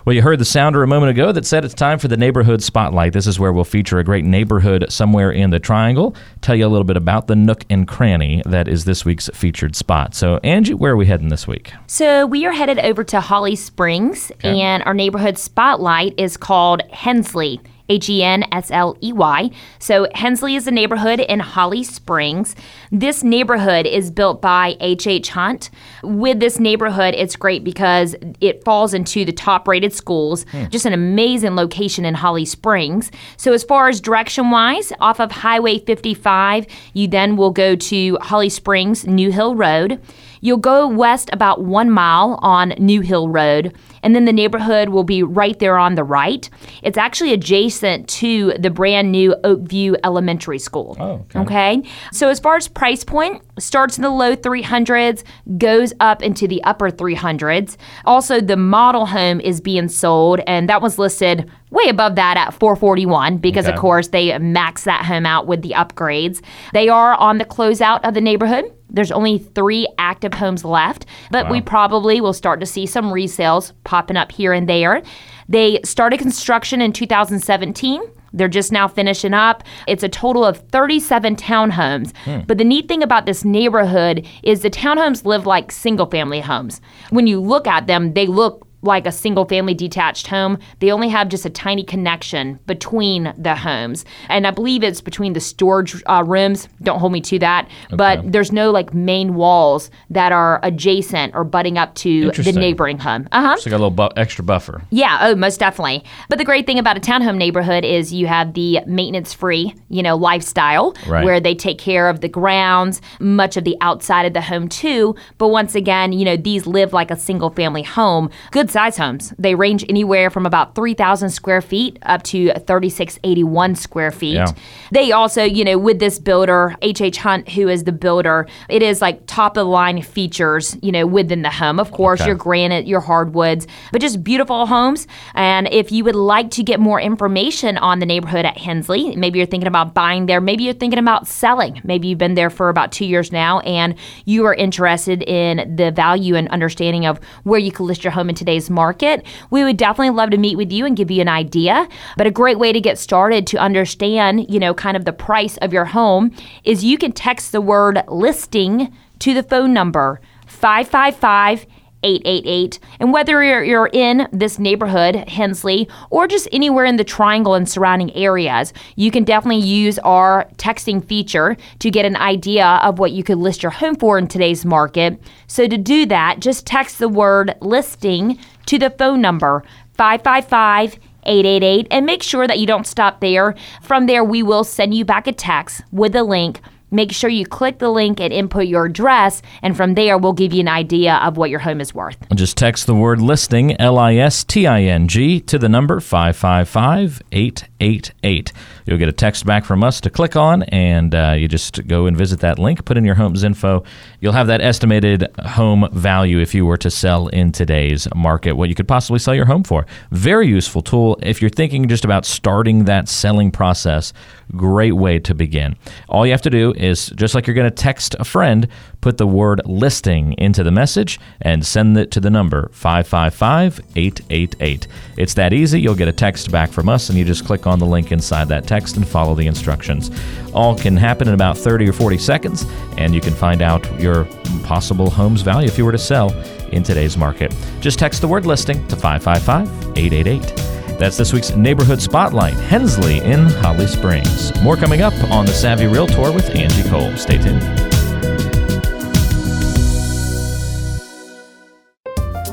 Well, 0.05 0.15
you 0.15 0.21
heard 0.21 0.39
the 0.39 0.45
sounder 0.45 0.81
a 0.81 0.87
moment 0.87 1.09
ago 1.09 1.33
that 1.33 1.45
said 1.45 1.65
it's 1.65 1.73
time 1.73 1.99
for 1.99 2.07
the 2.07 2.15
Neighborhood 2.15 2.63
Spotlight. 2.63 3.11
This 3.11 3.27
is 3.27 3.37
where 3.37 3.51
we'll 3.51 3.65
feature 3.65 3.99
a 3.99 4.03
great 4.03 4.23
neighborhood 4.23 4.85
somewhere 4.89 5.29
in 5.29 5.49
the 5.49 5.59
Triangle, 5.59 6.15
tell 6.39 6.55
you 6.55 6.65
a 6.65 6.69
little 6.69 6.85
bit 6.85 6.95
about 6.95 7.27
the 7.27 7.35
nook 7.35 7.65
and 7.69 7.85
cranny 7.85 8.41
that 8.45 8.69
is 8.69 8.85
this 8.85 9.03
week's 9.03 9.29
featured 9.33 9.75
spot. 9.75 10.15
So, 10.15 10.37
Angie, 10.41 10.73
where 10.73 10.93
are 10.93 10.97
we 10.97 11.05
heading 11.05 11.27
this 11.27 11.47
week? 11.47 11.73
So 11.87 12.25
we 12.25 12.45
are 12.45 12.53
headed 12.53 12.79
over 12.79 13.03
to 13.03 13.19
Holly 13.19 13.57
Springs, 13.57 14.31
Okay. 14.35 14.61
and 14.61 14.81
our 14.83 14.93
neighborhood 14.93 15.37
spotlight 15.37 16.13
is 16.17 16.37
called 16.37 16.81
Hensley. 16.91 17.59
H 17.91 18.09
E 18.09 18.23
N 18.23 18.45
S 18.51 18.71
L 18.71 18.97
E 19.03 19.13
Y. 19.13 19.49
So, 19.79 20.07
Hensley 20.15 20.55
is 20.55 20.65
a 20.65 20.71
neighborhood 20.71 21.19
in 21.19 21.39
Holly 21.39 21.83
Springs. 21.83 22.55
This 22.91 23.23
neighborhood 23.23 23.85
is 23.85 24.09
built 24.09 24.41
by 24.41 24.75
H.H. 24.79 25.07
H. 25.07 25.29
Hunt. 25.29 25.69
With 26.03 26.39
this 26.39 26.59
neighborhood, 26.59 27.13
it's 27.15 27.35
great 27.35 27.63
because 27.63 28.15
it 28.39 28.63
falls 28.63 28.93
into 28.93 29.25
the 29.25 29.31
top 29.31 29.67
rated 29.67 29.93
schools. 29.93 30.45
Hmm. 30.51 30.65
Just 30.69 30.85
an 30.85 30.93
amazing 30.93 31.55
location 31.55 32.05
in 32.05 32.15
Holly 32.15 32.45
Springs. 32.45 33.11
So, 33.37 33.53
as 33.53 33.63
far 33.63 33.89
as 33.89 33.99
direction 33.99 34.51
wise, 34.51 34.93
off 34.99 35.19
of 35.19 35.31
Highway 35.31 35.79
55, 35.79 36.65
you 36.93 37.07
then 37.07 37.35
will 37.35 37.51
go 37.51 37.75
to 37.75 38.17
Holly 38.21 38.49
Springs, 38.49 39.05
New 39.05 39.31
Hill 39.31 39.55
Road. 39.55 40.01
You'll 40.41 40.57
go 40.57 40.87
west 40.87 41.29
about 41.31 41.63
one 41.63 41.89
mile 41.91 42.39
on 42.41 42.69
New 42.79 43.01
Hill 43.01 43.29
Road, 43.29 43.75
and 44.03 44.15
then 44.15 44.25
the 44.25 44.33
neighborhood 44.33 44.89
will 44.89 45.03
be 45.03 45.21
right 45.21 45.57
there 45.59 45.77
on 45.77 45.95
the 45.95 46.03
right. 46.03 46.49
It's 46.81 46.97
actually 46.97 47.31
adjacent 47.31 48.09
to 48.09 48.53
the 48.59 48.71
brand 48.71 49.11
new 49.11 49.35
Oakview 49.43 49.95
Elementary 50.03 50.59
School. 50.59 50.97
Oh, 50.99 51.25
okay. 51.35 51.39
okay. 51.39 51.83
So, 52.11 52.29
as 52.29 52.39
far 52.39 52.55
as 52.57 52.67
price 52.67 53.03
point, 53.03 53.43
starts 53.59 53.97
in 53.97 54.01
the 54.01 54.09
low 54.09 54.35
300s, 54.35 55.23
goes 55.57 55.93
up 55.99 56.23
into 56.23 56.47
the 56.47 56.63
upper 56.63 56.89
300s. 56.89 57.77
Also, 58.05 58.41
the 58.41 58.57
model 58.57 59.05
home 59.05 59.39
is 59.39 59.61
being 59.61 59.87
sold, 59.87 60.41
and 60.47 60.67
that 60.69 60.81
was 60.81 60.97
listed 60.97 61.49
way 61.71 61.87
above 61.89 62.15
that 62.15 62.37
at 62.37 62.53
441 62.53 63.37
because, 63.37 63.65
Okay. 63.65 63.73
of 63.73 63.79
course, 63.79 64.09
they 64.09 64.37
max 64.37 64.83
that 64.83 65.05
home 65.05 65.25
out 65.25 65.47
with 65.47 65.61
the 65.61 65.73
upgrades. 65.75 66.41
They 66.73 66.89
are 66.89 67.15
on 67.15 67.37
the 67.37 67.45
closeout 67.45 68.01
of 68.07 68.13
the 68.13 68.21
neighborhood. 68.21 68.65
There's 68.89 69.11
only 69.11 69.37
three 69.39 69.87
active 69.97 70.33
homes 70.33 70.65
left, 70.65 71.05
but 71.31 71.49
we 71.49 71.61
probably 71.61 72.19
will 72.19 72.33
start 72.33 72.59
to 72.59 72.65
see 72.65 72.85
some 72.85 73.05
resales 73.05 73.71
popping 73.85 74.17
up 74.17 74.31
here 74.33 74.51
and 74.51 74.67
there. 74.67 75.01
They 75.47 75.79
started 75.85 76.19
construction 76.19 76.81
in 76.81 76.91
2017. 76.91 78.01
They're 78.33 78.47
just 78.47 78.71
now 78.71 78.87
finishing 78.87 79.33
up. 79.33 79.63
It's 79.87 80.03
a 80.03 80.09
total 80.09 80.45
of 80.45 80.57
37 80.71 81.35
townhomes. 81.35 82.13
Hmm. 82.25 82.39
But 82.47 82.57
the 82.57 82.63
neat 82.63 82.87
thing 82.87 83.03
about 83.03 83.25
this 83.25 83.43
neighborhood 83.43 84.25
is 84.43 84.61
the 84.61 84.69
townhomes 84.69 85.25
live 85.25 85.45
like 85.45 85.71
single 85.71 86.05
family 86.05 86.39
homes. 86.41 86.79
When 87.09 87.27
you 87.27 87.39
look 87.41 87.67
at 87.67 87.87
them, 87.87 88.13
they 88.13 88.27
look 88.27 88.67
like 88.81 89.05
a 89.05 89.11
single 89.11 89.45
family 89.45 89.73
detached 89.73 90.27
home. 90.27 90.57
They 90.79 90.91
only 90.91 91.09
have 91.09 91.29
just 91.29 91.45
a 91.45 91.49
tiny 91.49 91.83
connection 91.83 92.59
between 92.65 93.33
the 93.37 93.55
homes. 93.55 94.05
And 94.29 94.47
I 94.47 94.51
believe 94.51 94.83
it's 94.83 95.01
between 95.01 95.33
the 95.33 95.39
storage 95.39 96.01
uh, 96.07 96.23
rooms. 96.25 96.67
Don't 96.81 96.99
hold 96.99 97.11
me 97.11 97.21
to 97.21 97.39
that. 97.39 97.69
But 97.91 98.31
there's 98.31 98.51
no 98.51 98.71
like 98.71 98.93
main 98.93 99.35
walls 99.35 99.91
that 100.09 100.31
are 100.31 100.59
adjacent 100.63 101.35
or 101.35 101.43
butting 101.43 101.77
up 101.77 101.93
to 101.95 102.31
the 102.31 102.51
neighboring 102.53 102.97
home. 102.97 103.27
Uh 103.31 103.41
huh. 103.41 103.57
So, 103.57 103.69
got 103.69 103.75
a 103.77 103.83
little 103.83 103.91
bu- 103.91 104.09
extra 104.17 104.43
buffer. 104.43 104.81
Yeah, 104.89 105.19
oh, 105.21 105.35
most 105.35 105.59
definitely. 105.59 106.03
But 106.29 106.37
the 106.39 106.45
great 106.45 106.65
thing 106.65 106.79
about 106.79 106.97
a 106.97 106.99
townhome 106.99 107.37
neighborhood 107.37 107.85
is 107.85 108.11
you 108.11 108.27
have 108.27 108.53
the 108.53 108.79
maintenance 108.87 109.33
free, 109.33 109.75
you 109.89 110.01
know, 110.01 110.15
lifestyle 110.17 110.95
Right. 111.07 111.23
where 111.23 111.39
they 111.39 111.53
take 111.53 111.77
care 111.77 112.09
of 112.09 112.21
the 112.21 112.27
grounds, 112.27 113.01
much 113.19 113.57
of 113.57 113.63
the 113.63 113.77
outside 113.81 114.25
of 114.25 114.33
the 114.33 114.41
home 114.41 114.67
too. 114.69 115.15
But 115.37 115.49
once 115.49 115.75
again, 115.75 116.13
you 116.13 116.25
know, 116.25 116.35
these 116.37 116.65
live 116.65 116.93
like 116.93 117.11
a 117.11 117.15
single 117.15 117.49
family 117.51 117.83
home. 117.83 118.29
Good 118.51 118.70
size 118.71 118.97
homes. 118.97 119.33
They 119.37 119.55
range 119.55 119.85
anywhere 119.89 120.29
from 120.29 120.45
about 120.45 120.75
3,000 120.75 121.29
square 121.29 121.61
feet 121.61 121.99
up 122.03 122.23
to 122.23 122.51
3,681 122.67 123.75
square 123.75 124.11
feet. 124.11 124.35
Yeah. 124.35 124.47
They 124.91 125.11
also, 125.11 125.43
you 125.43 125.63
know, 125.63 125.77
with 125.77 125.99
this 125.99 126.19
builder, 126.19 126.75
H.H. 126.81 127.17
Hunt, 127.17 127.49
who 127.49 127.67
is 127.67 127.83
the 127.83 127.91
builder, 127.91 128.47
it 128.69 128.81
is 128.81 129.01
like 129.01 129.25
top 129.27 129.57
of 129.57 129.61
the 129.61 129.65
line 129.65 130.01
features, 130.01 130.77
you 130.81 130.91
know, 130.91 131.05
within 131.05 131.41
the 131.41 131.49
home. 131.49 131.79
Of 131.79 131.91
course, 131.91 132.21
Okay. 132.21 132.27
your 132.29 132.35
granite, 132.35 132.87
your 132.87 132.99
hardwoods, 132.99 133.67
but 133.91 134.01
just 134.01 134.23
beautiful 134.23 134.65
homes. 134.65 135.07
And 135.35 135.67
if 135.71 135.91
you 135.91 136.03
would 136.03 136.15
like 136.15 136.51
to 136.51 136.63
get 136.63 136.79
more 136.79 136.99
information 136.99 137.77
on 137.77 137.99
the 137.99 138.05
neighborhood 138.05 138.45
at 138.45 138.57
Hensley, 138.57 139.15
maybe 139.15 139.39
you're 139.39 139.45
thinking 139.45 139.67
about 139.67 139.93
buying 139.93 140.25
there, 140.25 140.41
maybe 140.41 140.63
you're 140.63 140.73
thinking 140.73 140.99
about 140.99 141.27
selling, 141.27 141.81
maybe 141.83 142.07
you've 142.07 142.17
been 142.17 142.35
there 142.35 142.49
for 142.49 142.69
about 142.69 142.91
two 142.91 143.05
years 143.05 143.31
now 143.31 143.59
and 143.61 143.95
you 144.25 144.45
are 144.45 144.53
interested 144.53 145.21
in 145.23 145.75
the 145.75 145.91
value 145.91 146.35
and 146.35 146.47
understanding 146.49 147.05
of 147.05 147.19
where 147.43 147.59
you 147.59 147.71
could 147.71 147.83
list 147.85 148.03
your 148.03 148.11
home 148.11 148.29
in 148.29 148.35
today's 148.35 148.60
market, 148.69 149.25
we 149.49 149.63
would 149.63 149.77
definitely 149.77 150.11
love 150.11 150.29
to 150.31 150.37
meet 150.37 150.57
with 150.57 150.71
you 150.71 150.85
and 150.85 150.97
give 150.97 151.11
you 151.11 151.21
an 151.21 151.27
idea. 151.27 151.87
But 152.17 152.27
a 152.27 152.31
great 152.31 152.59
way 152.59 152.71
to 152.71 152.81
get 152.81 152.97
started 152.97 153.47
to 153.47 153.57
understand, 153.57 154.51
you 154.51 154.59
know, 154.59 154.73
kind 154.73 154.95
of 154.95 155.05
the 155.05 155.13
price 155.13 155.57
of 155.57 155.73
your 155.73 155.85
home 155.85 156.31
is 156.63 156.83
you 156.83 156.97
can 156.97 157.11
text 157.11 157.51
the 157.51 157.61
word 157.61 158.03
listing 158.07 158.93
to 159.19 159.33
the 159.33 159.43
phone 159.43 159.73
number 159.73 160.19
555 160.47 161.65
888. 162.03 162.79
And 162.99 163.13
whether 163.13 163.43
you're, 163.43 163.63
you're 163.63 163.89
in 163.93 164.27
this 164.31 164.59
neighborhood, 164.59 165.15
Hensley, 165.27 165.87
or 166.09 166.27
just 166.27 166.47
anywhere 166.51 166.85
in 166.85 166.97
the 166.97 167.03
triangle 167.03 167.53
and 167.53 167.69
surrounding 167.69 168.13
areas, 168.15 168.73
you 168.95 169.11
can 169.11 169.23
definitely 169.23 169.63
use 169.63 169.99
our 169.99 170.47
texting 170.57 171.03
feature 171.03 171.57
to 171.79 171.91
get 171.91 172.05
an 172.05 172.15
idea 172.15 172.79
of 172.83 172.99
what 172.99 173.11
you 173.11 173.23
could 173.23 173.37
list 173.37 173.63
your 173.63 173.71
home 173.71 173.95
for 173.95 174.17
in 174.17 174.27
today's 174.27 174.65
market. 174.65 175.21
So 175.47 175.67
to 175.67 175.77
do 175.77 176.05
that, 176.07 176.39
just 176.39 176.65
text 176.65 176.99
the 176.99 177.09
word 177.09 177.55
listing 177.61 178.39
to 178.65 178.77
the 178.77 178.89
phone 178.89 179.21
number 179.21 179.63
555 179.93 180.99
888 181.23 181.87
and 181.91 182.05
make 182.05 182.23
sure 182.23 182.47
that 182.47 182.59
you 182.59 182.65
don't 182.65 182.87
stop 182.87 183.19
there. 183.19 183.55
From 183.83 184.07
there, 184.07 184.23
we 184.23 184.41
will 184.41 184.63
send 184.63 184.93
you 184.93 185.05
back 185.05 185.27
a 185.27 185.31
text 185.31 185.83
with 185.91 186.15
a 186.15 186.23
link 186.23 186.61
Make 186.93 187.13
sure 187.13 187.29
you 187.29 187.45
click 187.45 187.79
the 187.79 187.89
link 187.89 188.19
and 188.19 188.33
input 188.33 188.67
your 188.67 188.85
address, 188.85 189.41
and 189.61 189.77
from 189.77 189.93
there, 189.93 190.17
we'll 190.17 190.33
give 190.33 190.51
you 190.51 190.59
an 190.59 190.67
idea 190.67 191.15
of 191.15 191.37
what 191.37 191.49
your 191.49 191.59
home 191.59 191.79
is 191.79 191.95
worth. 191.95 192.17
Just 192.35 192.57
text 192.57 192.85
the 192.85 192.93
word 192.93 193.21
listing, 193.21 193.79
L 193.79 193.97
I 193.97 194.15
S 194.15 194.43
T 194.43 194.67
I 194.67 194.81
N 194.83 195.07
G, 195.07 195.39
to 195.41 195.57
the 195.57 195.69
number 195.69 196.01
555 196.01 197.21
888. 197.31 198.51
You'll 198.85 198.97
get 198.97 199.09
a 199.09 199.13
text 199.13 199.45
back 199.45 199.65
from 199.65 199.83
us 199.83 200.01
to 200.01 200.09
click 200.09 200.35
on, 200.35 200.63
and 200.63 201.13
uh, 201.13 201.35
you 201.37 201.47
just 201.47 201.87
go 201.87 202.05
and 202.05 202.17
visit 202.17 202.39
that 202.41 202.59
link, 202.59 202.83
put 202.85 202.97
in 202.97 203.05
your 203.05 203.15
home's 203.15 203.43
info. 203.43 203.83
You'll 204.19 204.33
have 204.33 204.47
that 204.47 204.61
estimated 204.61 205.27
home 205.39 205.87
value 205.91 206.39
if 206.39 206.53
you 206.55 206.65
were 206.65 206.77
to 206.77 206.89
sell 206.89 207.27
in 207.27 207.51
today's 207.51 208.07
market, 208.15 208.53
what 208.53 208.69
you 208.69 208.75
could 208.75 208.87
possibly 208.87 209.19
sell 209.19 209.35
your 209.35 209.45
home 209.45 209.63
for. 209.63 209.85
Very 210.11 210.47
useful 210.47 210.81
tool 210.81 211.17
if 211.21 211.41
you're 211.41 211.49
thinking 211.49 211.87
just 211.87 212.05
about 212.05 212.25
starting 212.25 212.85
that 212.85 213.07
selling 213.07 213.51
process. 213.51 214.13
Great 214.55 214.93
way 214.93 215.19
to 215.19 215.33
begin. 215.33 215.75
All 216.09 216.25
you 216.25 216.31
have 216.31 216.41
to 216.41 216.49
do 216.49 216.73
is 216.73 217.07
just 217.15 217.35
like 217.35 217.47
you're 217.47 217.53
going 217.53 217.69
to 217.69 217.75
text 217.75 218.15
a 218.19 218.25
friend, 218.25 218.67
put 218.99 219.17
the 219.17 219.27
word 219.27 219.61
listing 219.65 220.33
into 220.37 220.63
the 220.63 220.71
message 220.71 221.19
and 221.41 221.65
send 221.65 221.97
it 221.97 222.11
to 222.11 222.19
the 222.19 222.29
number 222.29 222.69
555 222.73 223.79
888. 223.95 224.87
It's 225.17 225.33
that 225.35 225.53
easy. 225.53 225.79
You'll 225.79 225.95
get 225.95 226.07
a 226.07 226.13
text 226.13 226.51
back 226.51 226.71
from 226.71 226.89
us, 226.89 227.09
and 227.09 227.17
you 227.17 227.25
just 227.25 227.45
click 227.45 227.67
on 227.67 227.79
the 227.79 227.85
link 227.85 228.11
inside 228.11 228.47
that 228.49 228.67
text 228.67 228.80
and 228.97 229.07
follow 229.07 229.35
the 229.35 229.47
instructions. 229.47 230.11
All 230.53 230.77
can 230.77 230.97
happen 230.97 231.27
in 231.27 231.33
about 231.33 231.57
30 231.57 231.87
or 231.89 231.93
40 231.93 232.17
seconds, 232.17 232.65
and 232.97 233.13
you 233.13 233.21
can 233.21 233.33
find 233.33 233.61
out 233.61 233.87
your 233.99 234.25
possible 234.63 235.09
home's 235.09 235.41
value 235.41 235.67
if 235.67 235.77
you 235.77 235.85
were 235.85 235.91
to 235.91 235.97
sell 235.97 236.31
in 236.71 236.83
today's 236.83 237.17
market. 237.17 237.53
Just 237.79 237.99
text 237.99 238.21
the 238.21 238.27
word 238.27 238.45
listing 238.45 238.85
to 238.87 238.95
555 238.95 239.97
888. 239.97 240.71
That's 240.99 241.17
this 241.17 241.33
week's 241.33 241.55
Neighborhood 241.55 242.01
Spotlight, 242.01 242.53
Hensley 242.53 243.19
in 243.19 243.47
Holly 243.47 243.87
Springs. 243.87 244.51
More 244.61 244.77
coming 244.77 245.01
up 245.01 245.13
on 245.31 245.45
the 245.45 245.53
Savvy 245.53 245.87
Realtor 245.87 246.31
with 246.31 246.55
Angie 246.55 246.87
Cole. 246.89 247.15
Stay 247.17 247.37
tuned. 247.39 247.90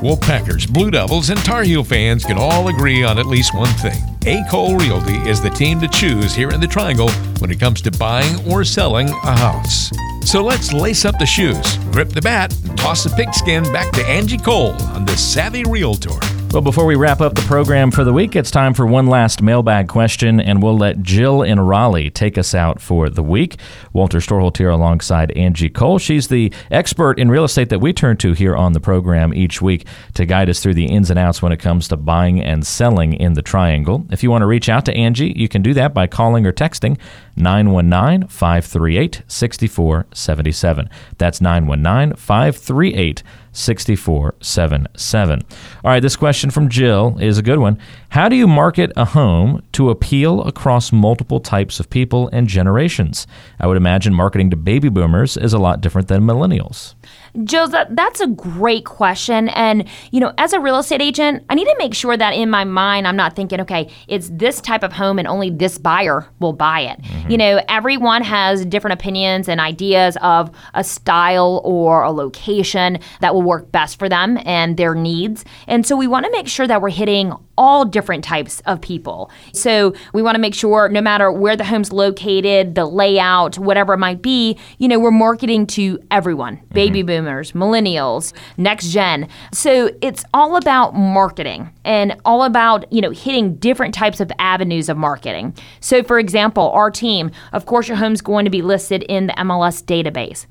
Wolfpackers, 0.01 0.71
Blue 0.71 0.89
Devils, 0.89 1.29
and 1.29 1.39
Tar 1.43 1.63
Heel 1.63 1.83
fans 1.83 2.23
can 2.23 2.37
all 2.37 2.69
agree 2.69 3.03
on 3.03 3.19
at 3.19 3.25
least 3.25 3.53
one 3.53 3.73
thing. 3.79 4.01
A. 4.25 4.43
Cole 4.49 4.77
Realty 4.77 5.17
is 5.29 5.41
the 5.41 5.49
team 5.49 5.79
to 5.81 5.87
choose 5.89 6.33
here 6.33 6.49
in 6.51 6.61
the 6.61 6.67
Triangle 6.67 7.09
when 7.39 7.51
it 7.51 7.59
comes 7.59 7.81
to 7.81 7.91
buying 7.91 8.35
or 8.49 8.63
selling 8.63 9.09
a 9.09 9.37
house. 9.37 9.91
So 10.23 10.43
let's 10.43 10.71
lace 10.71 11.03
up 11.03 11.17
the 11.19 11.25
shoes, 11.25 11.77
grip 11.91 12.09
the 12.09 12.21
bat, 12.21 12.55
and 12.67 12.77
toss 12.77 13.03
the 13.03 13.09
pigskin 13.09 13.63
back 13.73 13.91
to 13.93 14.05
Angie 14.05 14.37
Cole 14.37 14.73
on 14.93 15.03
the 15.03 15.17
Savvy 15.17 15.63
Realtor. 15.63 16.38
Well, 16.51 16.63
before 16.63 16.87
we 16.87 16.95
wrap 16.95 17.21
up 17.21 17.35
the 17.35 17.43
program 17.43 17.91
for 17.91 18.03
the 18.03 18.11
week, 18.11 18.35
it's 18.35 18.49
time 18.49 18.73
for 18.73 18.87
one 18.87 19.05
last 19.05 19.39
mailbag 19.39 19.87
question, 19.87 20.39
and 20.39 20.63
we'll 20.63 20.79
let 20.79 21.03
Jill 21.03 21.43
in 21.43 21.59
Raleigh 21.59 22.09
take 22.09 22.39
us 22.39 22.55
out 22.55 22.81
for 22.81 23.07
the 23.07 23.21
week. 23.21 23.57
Walter 23.93 24.17
Storholt 24.17 24.57
here 24.57 24.71
alongside 24.71 25.29
Angie 25.37 25.69
Cole. 25.69 25.99
She's 25.99 26.27
the 26.27 26.51
expert 26.71 27.19
in 27.19 27.29
real 27.29 27.43
estate 27.43 27.69
that 27.69 27.81
we 27.81 27.93
turn 27.93 28.17
to 28.17 28.33
here 28.33 28.55
on 28.55 28.73
the 28.73 28.79
program 28.79 29.31
each 29.31 29.61
week 29.61 29.85
to 30.15 30.25
guide 30.25 30.49
us 30.49 30.59
through 30.59 30.73
the 30.73 30.87
ins 30.87 31.11
and 31.11 31.19
outs 31.19 31.39
when 31.39 31.51
it 31.51 31.59
comes 31.59 31.87
to 31.89 31.97
buying 31.97 32.41
and 32.41 32.65
selling 32.65 33.13
in 33.13 33.33
the 33.33 33.43
triangle. 33.43 34.07
If 34.09 34.23
you 34.23 34.31
want 34.31 34.41
to 34.41 34.47
reach 34.47 34.69
out 34.69 34.85
to 34.85 34.93
Angie, 34.95 35.33
you 35.35 35.47
can 35.47 35.61
do 35.61 35.75
that 35.75 35.93
by 35.93 36.07
calling 36.07 36.47
or 36.47 36.51
texting 36.51 36.97
919 37.35 38.27
538 38.27 39.21
6477. 39.27 40.89
That's 41.19 41.41
919 41.41 42.15
538 42.17 43.23
6477. 43.51 45.41
All 45.83 45.91
right, 45.91 45.99
this 45.99 46.15
question 46.15 46.49
from 46.49 46.69
Jill 46.69 47.17
is 47.19 47.37
a 47.37 47.43
good 47.43 47.59
one. 47.59 47.77
How 48.09 48.29
do 48.29 48.35
you 48.35 48.47
market 48.47 48.91
a 48.95 49.05
home 49.05 49.63
to 49.73 49.89
appeal 49.89 50.41
across 50.43 50.91
multiple 50.91 51.39
types 51.39 51.79
of 51.79 51.89
people 51.89 52.29
and 52.29 52.47
generations? 52.47 53.27
I 53.59 53.67
would 53.67 53.77
imagine 53.77 54.13
marketing 54.13 54.49
to 54.51 54.55
baby 54.55 54.89
boomers 54.89 55.37
is 55.37 55.53
a 55.53 55.59
lot 55.59 55.81
different 55.81 56.07
than 56.07 56.23
millennials. 56.23 56.95
Jill, 57.43 57.67
that, 57.69 57.95
that's 57.95 58.19
a 58.19 58.27
great 58.27 58.85
question. 58.85 59.49
And, 59.49 59.87
you 60.11 60.19
know, 60.19 60.33
as 60.37 60.53
a 60.53 60.59
real 60.59 60.77
estate 60.77 61.01
agent, 61.01 61.43
I 61.49 61.55
need 61.55 61.65
to 61.65 61.75
make 61.77 61.93
sure 61.93 62.17
that 62.17 62.31
in 62.31 62.49
my 62.49 62.63
mind, 62.63 63.07
I'm 63.07 63.15
not 63.15 63.35
thinking, 63.35 63.61
okay, 63.61 63.89
it's 64.07 64.29
this 64.33 64.61
type 64.61 64.83
of 64.83 64.93
home 64.93 65.19
and 65.19 65.27
only 65.27 65.49
this 65.49 65.77
buyer 65.77 66.27
will 66.39 66.53
buy 66.53 66.81
it. 66.81 67.01
Mm-hmm. 67.01 67.31
You 67.31 67.37
know, 67.37 67.61
everyone 67.67 68.23
has 68.23 68.65
different 68.65 68.93
opinions 68.93 69.47
and 69.47 69.59
ideas 69.59 70.17
of 70.21 70.51
a 70.73 70.83
style 70.83 71.61
or 71.63 72.03
a 72.03 72.11
location 72.11 72.99
that 73.21 73.33
will 73.33 73.43
work 73.43 73.71
best 73.71 73.99
for 73.99 74.09
them 74.09 74.39
and 74.45 74.77
their 74.77 74.95
needs. 74.95 75.45
And 75.67 75.85
so 75.85 75.95
we 75.95 76.07
want 76.07 76.25
to 76.25 76.31
make 76.31 76.47
sure 76.47 76.67
that 76.67 76.81
we're 76.81 76.89
hitting 76.89 77.33
all 77.59 77.83
different 77.83 78.23
types 78.23 78.61
of 78.65 78.79
people. 78.79 79.29
So 79.53 79.93
we 80.13 80.21
want 80.21 80.35
to 80.35 80.41
make 80.41 80.55
sure 80.55 80.87
no 80.87 81.01
matter 81.01 81.29
where 81.29 81.57
the 81.57 81.65
home's 81.65 81.91
located, 81.91 82.73
the 82.73 82.85
layout, 82.85 83.59
whatever 83.59 83.93
it 83.93 83.97
might 83.97 84.21
be, 84.21 84.57
you 84.77 84.87
know, 84.87 84.97
we're 84.97 85.11
marketing 85.11 85.67
to 85.67 85.99
everyone 86.09 86.55
mm-hmm. 86.55 86.73
baby 86.73 87.03
boomers, 87.03 87.51
millennials, 87.51 88.31
next 88.55 88.91
gen. 88.91 89.27
So 89.53 89.91
it's 90.01 90.23
all 90.33 90.55
about 90.55 90.95
marketing 90.95 91.69
and 91.83 92.15
all 92.23 92.43
about, 92.43 92.91
you 92.93 93.01
know, 93.01 93.11
hitting 93.11 93.55
different 93.55 93.93
types 93.93 94.21
of 94.21 94.31
avenues 94.39 94.87
of 94.87 94.95
marketing. 94.95 95.53
So 95.81 96.01
for 96.01 96.17
example, 96.17 96.71
our 96.71 96.89
team, 96.89 97.29
of 97.51 97.65
course, 97.65 97.89
your 97.89 97.97
home's 97.97 98.21
going 98.21 98.45
to 98.45 98.51
be 98.51 98.61
listed 98.61 99.03
in 99.03 99.27
the 99.27 99.33
MLS 99.33 99.83
database. 99.83 100.45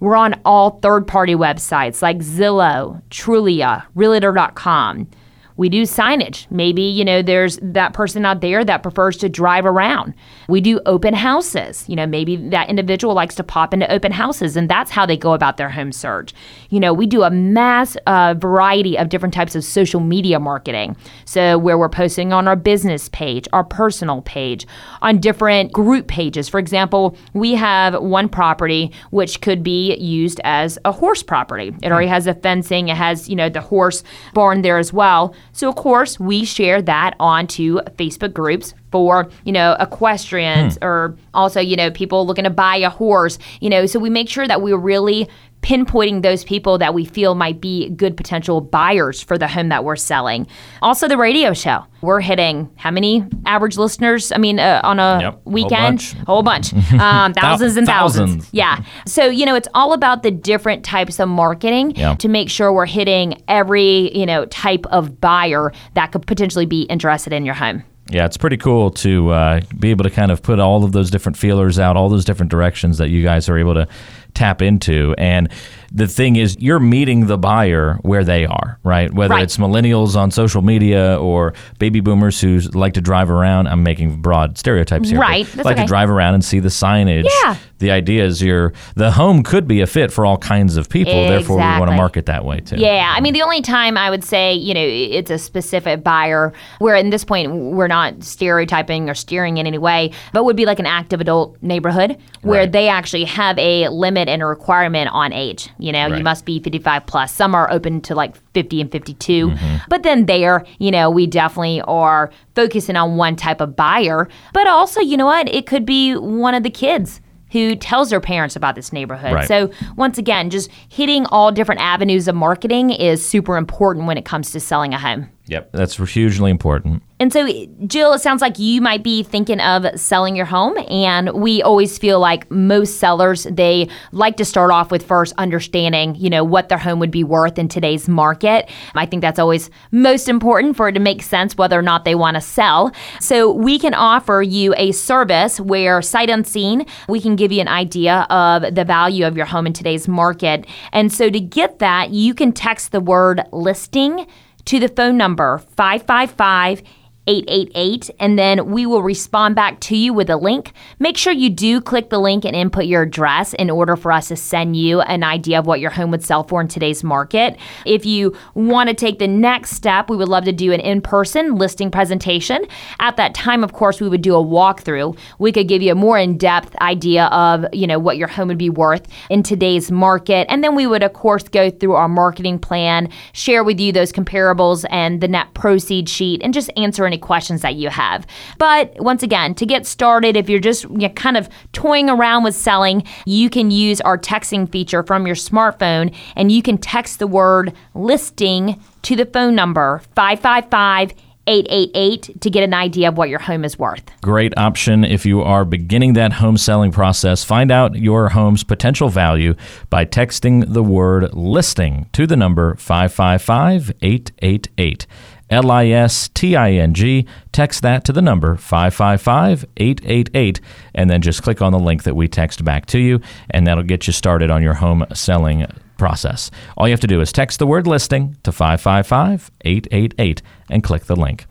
We're 0.00 0.16
on 0.16 0.40
all 0.46 0.80
third 0.80 1.06
party 1.06 1.34
websites 1.34 2.00
like 2.00 2.18
Zillow, 2.18 3.02
Trulia, 3.10 3.84
Realtor.com 3.94 5.08
we 5.56 5.68
do 5.68 5.82
signage. 5.82 6.50
Maybe, 6.50 6.82
you 6.82 7.04
know, 7.04 7.22
there's 7.22 7.58
that 7.62 7.92
person 7.92 8.24
out 8.24 8.40
there 8.40 8.64
that 8.64 8.82
prefers 8.82 9.16
to 9.18 9.28
drive 9.28 9.64
around. 9.64 10.14
We 10.48 10.60
do 10.60 10.80
open 10.84 11.14
houses. 11.14 11.84
You 11.88 11.96
know, 11.96 12.06
maybe 12.06 12.36
that 12.48 12.68
individual 12.68 13.14
likes 13.14 13.36
to 13.36 13.44
pop 13.44 13.72
into 13.72 13.90
open 13.90 14.10
houses 14.10 14.56
and 14.56 14.68
that's 14.68 14.90
how 14.90 15.06
they 15.06 15.16
go 15.16 15.32
about 15.32 15.56
their 15.56 15.70
home 15.70 15.92
search. 15.92 16.34
You 16.70 16.80
know, 16.80 16.92
we 16.92 17.06
do 17.06 17.22
a 17.22 17.30
mass 17.30 17.96
uh, 18.06 18.34
variety 18.36 18.98
of 18.98 19.08
different 19.08 19.32
types 19.32 19.54
of 19.54 19.64
social 19.64 20.00
media 20.00 20.40
marketing. 20.40 20.96
So, 21.24 21.56
where 21.58 21.78
we're 21.78 21.88
posting 21.88 22.32
on 22.32 22.48
our 22.48 22.56
business 22.56 23.08
page, 23.10 23.46
our 23.52 23.64
personal 23.64 24.22
page, 24.22 24.66
on 25.02 25.18
different 25.18 25.72
group 25.72 26.08
pages. 26.08 26.48
For 26.48 26.58
example, 26.58 27.16
we 27.32 27.54
have 27.54 28.00
one 28.02 28.28
property 28.28 28.92
which 29.10 29.40
could 29.40 29.62
be 29.62 29.94
used 29.96 30.40
as 30.42 30.78
a 30.84 30.90
horse 30.90 31.22
property. 31.22 31.74
It 31.82 31.92
already 31.92 32.08
has 32.08 32.26
a 32.26 32.34
fencing, 32.34 32.88
it 32.88 32.96
has, 32.96 33.28
you 33.28 33.36
know, 33.36 33.48
the 33.48 33.60
horse 33.60 34.02
barn 34.32 34.62
there 34.62 34.78
as 34.78 34.92
well. 34.92 35.34
So, 35.52 35.68
of 35.68 35.76
course, 35.76 36.18
we 36.18 36.44
share 36.44 36.82
that 36.82 37.14
onto 37.20 37.80
Facebook 37.96 38.32
groups 38.32 38.74
for, 38.90 39.28
you 39.44 39.52
know, 39.52 39.76
equestrians 39.78 40.76
hmm. 40.76 40.84
or 40.84 41.16
also, 41.32 41.60
you 41.60 41.76
know, 41.76 41.90
people 41.90 42.26
looking 42.26 42.44
to 42.44 42.50
buy 42.50 42.76
a 42.76 42.90
horse, 42.90 43.38
you 43.60 43.70
know, 43.70 43.86
so 43.86 43.98
we 43.98 44.10
make 44.10 44.28
sure 44.28 44.46
that 44.46 44.62
we're 44.62 44.76
really 44.76 45.28
pinpointing 45.64 46.20
those 46.20 46.44
people 46.44 46.76
that 46.76 46.92
we 46.92 47.06
feel 47.06 47.34
might 47.34 47.58
be 47.58 47.88
good 47.90 48.18
potential 48.18 48.60
buyers 48.60 49.22
for 49.22 49.38
the 49.38 49.48
home 49.48 49.70
that 49.70 49.82
we're 49.82 49.96
selling. 49.96 50.46
Also, 50.82 51.08
the 51.08 51.16
radio 51.16 51.54
show. 51.54 51.84
We're 52.02 52.20
hitting 52.20 52.70
how 52.76 52.90
many 52.90 53.24
average 53.46 53.78
listeners? 53.78 54.30
I 54.30 54.36
mean, 54.36 54.60
uh, 54.60 54.82
on 54.84 55.00
a 55.00 55.18
yep, 55.22 55.40
weekend? 55.46 56.02
Whole 56.26 56.42
bunch. 56.42 56.70
Whole 56.70 56.82
bunch. 56.82 57.00
Um, 57.04 57.32
thousands 57.34 57.76
and 57.76 57.86
thousands. 57.86 58.30
thousands. 58.30 58.48
Yeah. 58.52 58.82
So, 59.06 59.26
you 59.26 59.46
know, 59.46 59.54
it's 59.54 59.68
all 59.74 59.92
about 59.92 60.22
the 60.22 60.30
different 60.30 60.84
types 60.84 61.18
of 61.18 61.28
marketing 61.28 61.94
to 61.94 62.28
make 62.28 62.48
sure 62.48 62.72
we're 62.72 62.86
hitting 62.86 63.42
every, 63.48 64.16
you 64.16 64.26
know, 64.26 64.46
type 64.46 64.86
of 64.86 65.20
buyer 65.20 65.72
that 65.94 66.12
could 66.12 66.26
potentially 66.26 66.66
be 66.66 66.82
interested 66.82 67.32
in 67.32 67.44
your 67.44 67.54
home. 67.54 67.82
Yeah, 68.10 68.26
it's 68.26 68.36
pretty 68.36 68.58
cool 68.58 68.90
to 68.90 69.30
uh, 69.30 69.60
be 69.78 69.90
able 69.90 70.04
to 70.04 70.10
kind 70.10 70.30
of 70.30 70.42
put 70.42 70.60
all 70.60 70.84
of 70.84 70.92
those 70.92 71.10
different 71.10 71.38
feelers 71.38 71.78
out, 71.78 71.96
all 71.96 72.10
those 72.10 72.24
different 72.24 72.50
directions 72.50 72.98
that 72.98 73.08
you 73.08 73.22
guys 73.22 73.48
are 73.48 73.56
able 73.56 73.74
to 73.74 73.88
tap 74.34 74.62
into. 74.62 75.14
And 75.18 75.48
the 75.94 76.08
thing 76.08 76.34
is, 76.34 76.56
you're 76.58 76.80
meeting 76.80 77.26
the 77.26 77.38
buyer 77.38 77.98
where 78.02 78.24
they 78.24 78.46
are, 78.46 78.80
right? 78.82 79.14
Whether 79.14 79.34
right. 79.34 79.44
it's 79.44 79.58
millennials 79.58 80.16
on 80.16 80.32
social 80.32 80.60
media 80.60 81.16
or 81.20 81.54
baby 81.78 82.00
boomers 82.00 82.40
who 82.40 82.58
like 82.58 82.94
to 82.94 83.00
drive 83.00 83.30
around. 83.30 83.68
I'm 83.68 83.84
making 83.84 84.20
broad 84.20 84.58
stereotypes 84.58 85.10
here. 85.10 85.20
Right. 85.20 85.46
like 85.56 85.66
okay. 85.66 85.82
to 85.82 85.86
drive 85.86 86.10
around 86.10 86.34
and 86.34 86.44
see 86.44 86.58
the 86.58 86.68
signage. 86.68 87.28
Yeah. 87.42 87.56
The 87.78 87.90
idea 87.90 88.24
is 88.24 88.42
you're 88.42 88.72
the 88.96 89.10
home 89.10 89.42
could 89.42 89.68
be 89.68 89.82
a 89.82 89.86
fit 89.86 90.10
for 90.10 90.24
all 90.26 90.38
kinds 90.38 90.76
of 90.76 90.88
people. 90.88 91.12
Exactly. 91.12 91.36
Therefore, 91.36 91.56
we 91.58 91.62
want 91.62 91.90
to 91.90 91.96
market 91.96 92.26
that 92.26 92.44
way 92.44 92.60
too. 92.60 92.76
Yeah. 92.76 93.12
I 93.14 93.20
mean, 93.20 93.34
the 93.34 93.42
only 93.42 93.62
time 93.62 93.96
I 93.96 94.10
would 94.10 94.24
say, 94.24 94.54
you 94.54 94.74
know, 94.74 94.80
it's 94.80 95.30
a 95.30 95.38
specific 95.38 96.02
buyer 96.02 96.52
where 96.78 96.96
in 96.96 97.10
this 97.10 97.24
point 97.24 97.52
we're 97.52 97.88
not 97.88 98.24
stereotyping 98.24 99.08
or 99.08 99.14
steering 99.14 99.58
in 99.58 99.66
any 99.66 99.78
way, 99.78 100.12
but 100.32 100.44
would 100.44 100.56
be 100.56 100.66
like 100.66 100.78
an 100.78 100.86
active 100.86 101.20
adult 101.20 101.56
neighborhood 101.62 102.18
where 102.42 102.60
right. 102.60 102.72
they 102.72 102.88
actually 102.88 103.24
have 103.24 103.58
a 103.58 103.88
limit 103.88 104.23
limit 104.24 104.32
and 104.32 104.42
a 104.42 104.46
requirement 104.46 105.10
on 105.12 105.32
age. 105.32 105.70
You 105.78 105.92
know, 105.92 106.08
Right. 106.08 106.18
you 106.18 106.24
must 106.24 106.44
be 106.44 106.60
55 106.60 107.06
plus. 107.06 107.32
Some 107.32 107.54
are 107.54 107.70
open 107.70 108.00
to 108.02 108.14
like 108.14 108.36
50 108.54 108.80
and 108.80 108.90
52. 108.90 109.48
Mm-hmm. 109.50 109.76
But 109.88 110.02
then 110.02 110.26
there, 110.26 110.64
you 110.78 110.90
know, 110.90 111.10
we 111.10 111.26
definitely 111.26 111.80
are 111.82 112.30
focusing 112.54 112.96
on 112.96 113.16
one 113.16 113.36
type 113.36 113.60
of 113.60 113.76
buyer. 113.76 114.28
But 114.52 114.66
also, 114.66 115.00
you 115.00 115.16
know 115.16 115.26
what? 115.26 115.48
It 115.48 115.66
could 115.66 115.84
be 115.86 116.14
one 116.14 116.54
of 116.54 116.62
the 116.62 116.70
kids 116.70 117.20
who 117.50 117.76
tells 117.76 118.10
their 118.10 118.20
parents 118.20 118.56
about 118.56 118.74
this 118.74 118.92
neighborhood. 118.92 119.32
Right. 119.32 119.48
So, 119.48 119.70
once 119.96 120.18
again, 120.18 120.50
just 120.50 120.70
hitting 120.88 121.24
all 121.26 121.52
different 121.52 121.80
avenues 121.80 122.26
of 122.26 122.34
marketing 122.34 122.90
is 122.90 123.24
super 123.24 123.56
important 123.56 124.06
when 124.06 124.18
it 124.18 124.24
comes 124.24 124.50
to 124.52 124.60
selling 124.60 124.92
a 124.92 124.98
home. 124.98 125.28
Yep. 125.46 125.72
That's 125.72 125.96
hugely 125.96 126.50
important. 126.50 127.02
And 127.20 127.32
so, 127.32 127.46
Jill, 127.86 128.14
it 128.14 128.20
sounds 128.20 128.40
like 128.40 128.58
you 128.58 128.80
might 128.80 129.02
be 129.02 129.22
thinking 129.22 129.60
of 129.60 129.86
selling 130.00 130.34
your 130.34 130.46
home. 130.46 130.76
And 130.88 131.32
we 131.32 131.62
always 131.62 131.98
feel 131.98 132.18
like 132.18 132.50
most 132.50 132.98
sellers, 132.98 133.44
they 133.44 133.88
like 134.12 134.36
to 134.38 134.44
start 134.44 134.70
off 134.70 134.90
with 134.90 135.06
first 135.06 135.34
understanding, 135.36 136.16
you 136.16 136.28
know, 136.28 136.42
what 136.42 136.70
their 136.70 136.78
home 136.78 136.98
would 137.00 137.10
be 137.10 137.22
worth 137.22 137.58
in 137.58 137.68
today's 137.68 138.08
market. 138.08 138.70
I 138.94 139.06
think 139.06 139.20
that's 139.20 139.38
always 139.38 139.70
most 139.92 140.28
important 140.28 140.76
for 140.76 140.88
it 140.88 140.92
to 140.92 141.00
make 141.00 141.22
sense 141.22 141.56
whether 141.56 141.78
or 141.78 141.82
not 141.82 142.04
they 142.04 142.14
want 142.14 142.36
to 142.36 142.40
sell. 142.40 142.92
So 143.20 143.52
we 143.52 143.78
can 143.78 143.94
offer 143.94 144.42
you 144.42 144.74
a 144.76 144.92
service 144.92 145.60
where, 145.60 146.00
sight 146.02 146.30
unseen, 146.30 146.86
we 147.08 147.20
can 147.20 147.36
give 147.36 147.52
you 147.52 147.60
an 147.60 147.68
idea 147.68 148.26
of 148.30 148.74
the 148.74 148.84
value 148.84 149.26
of 149.26 149.36
your 149.36 149.46
home 149.46 149.66
in 149.66 149.72
today's 149.72 150.08
market. 150.08 150.66
And 150.92 151.12
so 151.12 151.30
to 151.30 151.40
get 151.40 151.78
that, 151.78 152.10
you 152.10 152.34
can 152.34 152.52
text 152.52 152.92
the 152.92 153.00
word 153.00 153.42
listing 153.52 154.26
to 154.66 154.80
the 154.80 154.88
phone 154.88 155.16
number 155.16 155.58
555 155.58 156.82
888 157.26 158.10
and 158.20 158.38
then 158.38 158.70
we 158.70 158.86
will 158.86 159.02
respond 159.02 159.54
back 159.54 159.80
to 159.80 159.96
you 159.96 160.12
with 160.12 160.28
a 160.28 160.36
link. 160.36 160.72
Make 160.98 161.16
sure 161.16 161.32
you 161.32 161.50
do 161.50 161.80
click 161.80 162.10
the 162.10 162.18
link 162.18 162.44
and 162.44 162.54
input 162.54 162.84
your 162.84 163.02
address 163.02 163.54
in 163.54 163.70
order 163.70 163.96
for 163.96 164.12
us 164.12 164.28
to 164.28 164.36
send 164.36 164.76
you 164.76 165.00
an 165.00 165.24
idea 165.24 165.58
of 165.58 165.66
what 165.66 165.80
your 165.80 165.90
home 165.90 166.10
would 166.10 166.24
sell 166.24 166.44
for 166.44 166.60
in 166.60 166.68
today's 166.68 167.02
market. 167.02 167.56
If 167.86 168.04
you 168.04 168.36
want 168.54 168.88
to 168.88 168.94
take 168.94 169.18
the 169.18 169.28
next 169.28 169.70
step, 169.70 170.10
we 170.10 170.16
would 170.16 170.28
love 170.28 170.44
to 170.44 170.52
do 170.52 170.72
an 170.72 170.80
in-person 170.80 171.56
listing 171.56 171.90
presentation. 171.90 172.66
At 173.00 173.16
that 173.16 173.34
time, 173.34 173.64
of 173.64 173.72
course, 173.72 174.00
we 174.00 174.08
would 174.08 174.22
do 174.22 174.34
a 174.34 174.44
walkthrough. 174.44 175.16
We 175.38 175.52
could 175.52 175.68
give 175.68 175.82
you 175.82 175.92
a 175.92 175.96
more 175.96 176.18
in-depth 176.18 176.76
idea 176.76 177.26
of, 177.26 177.64
you 177.72 177.86
know, 177.86 177.98
what 177.98 178.18
your 178.18 178.28
home 178.28 178.48
would 178.48 178.58
be 178.58 178.70
worth 178.70 179.08
in 179.30 179.42
today's 179.42 179.90
market. 179.90 180.46
And 180.50 180.62
then 180.62 180.74
we 180.74 180.86
would 180.86 181.02
of 181.02 181.12
course 181.12 181.44
go 181.44 181.70
through 181.70 181.94
our 181.94 182.08
marketing 182.08 182.58
plan, 182.58 183.08
share 183.32 183.64
with 183.64 183.80
you 183.80 183.92
those 183.92 184.12
comparables 184.12 184.84
and 184.90 185.20
the 185.20 185.28
net 185.28 185.54
proceed 185.54 186.08
sheet 186.08 186.42
and 186.42 186.52
just 186.52 186.70
answer 186.76 187.06
any 187.06 187.13
questions 187.18 187.62
that 187.62 187.74
you 187.74 187.88
have. 187.88 188.26
But 188.58 188.94
once 189.00 189.22
again, 189.22 189.54
to 189.56 189.66
get 189.66 189.86
started, 189.86 190.36
if 190.36 190.48
you're 190.48 190.60
just 190.60 190.84
you 190.84 190.90
know, 190.90 191.08
kind 191.10 191.36
of 191.36 191.48
toying 191.72 192.08
around 192.08 192.44
with 192.44 192.54
selling, 192.54 193.04
you 193.26 193.50
can 193.50 193.70
use 193.70 194.00
our 194.00 194.18
texting 194.18 194.70
feature 194.70 195.02
from 195.02 195.26
your 195.26 195.36
smartphone 195.36 196.14
and 196.36 196.50
you 196.50 196.62
can 196.62 196.78
text 196.78 197.18
the 197.18 197.26
word 197.26 197.72
listing 197.94 198.80
to 199.02 199.16
the 199.16 199.26
phone 199.26 199.54
number 199.54 200.02
555 200.14 201.12
888 201.46 202.40
to 202.40 202.50
get 202.50 202.64
an 202.64 202.74
idea 202.74 203.08
of 203.08 203.16
what 203.16 203.28
your 203.28 203.38
home 203.38 203.64
is 203.64 203.78
worth. 203.78 204.02
Great 204.22 204.56
option 204.56 205.04
if 205.04 205.26
you 205.26 205.42
are 205.42 205.64
beginning 205.64 206.14
that 206.14 206.34
home 206.34 206.56
selling 206.56 206.90
process. 206.90 207.44
Find 207.44 207.70
out 207.70 207.96
your 207.96 208.30
home's 208.30 208.64
potential 208.64 209.08
value 209.08 209.54
by 209.90 210.04
texting 210.04 210.72
the 210.72 210.82
word 210.82 211.34
listing 211.34 212.08
to 212.12 212.26
the 212.26 212.36
number 212.36 212.76
555 212.76 213.92
888. 214.00 215.06
L 215.54 215.70
I 215.70 215.86
S 215.86 216.28
T 216.28 216.56
I 216.56 216.72
N 216.72 216.94
G. 216.94 217.26
Text 217.52 217.82
that 217.82 218.04
to 218.04 218.12
the 218.12 218.20
number 218.20 218.56
555 218.56 219.64
888, 219.76 220.60
and 220.94 221.08
then 221.08 221.22
just 221.22 221.42
click 221.42 221.62
on 221.62 221.72
the 221.72 221.78
link 221.78 222.02
that 222.02 222.16
we 222.16 222.26
text 222.26 222.64
back 222.64 222.86
to 222.86 222.98
you, 222.98 223.20
and 223.50 223.66
that'll 223.66 223.84
get 223.84 224.08
you 224.08 224.12
started 224.12 224.50
on 224.50 224.62
your 224.62 224.74
home 224.74 225.06
selling 225.14 225.66
process. 225.96 226.50
All 226.76 226.88
you 226.88 226.92
have 226.92 227.00
to 227.00 227.06
do 227.06 227.20
is 227.20 227.30
text 227.30 227.60
the 227.60 227.68
word 227.68 227.86
listing 227.86 228.36
to 228.42 228.50
555 228.50 229.52
888 229.60 230.42
and 230.70 230.82
click 230.82 231.04
the 231.04 231.14
link. 231.14 231.46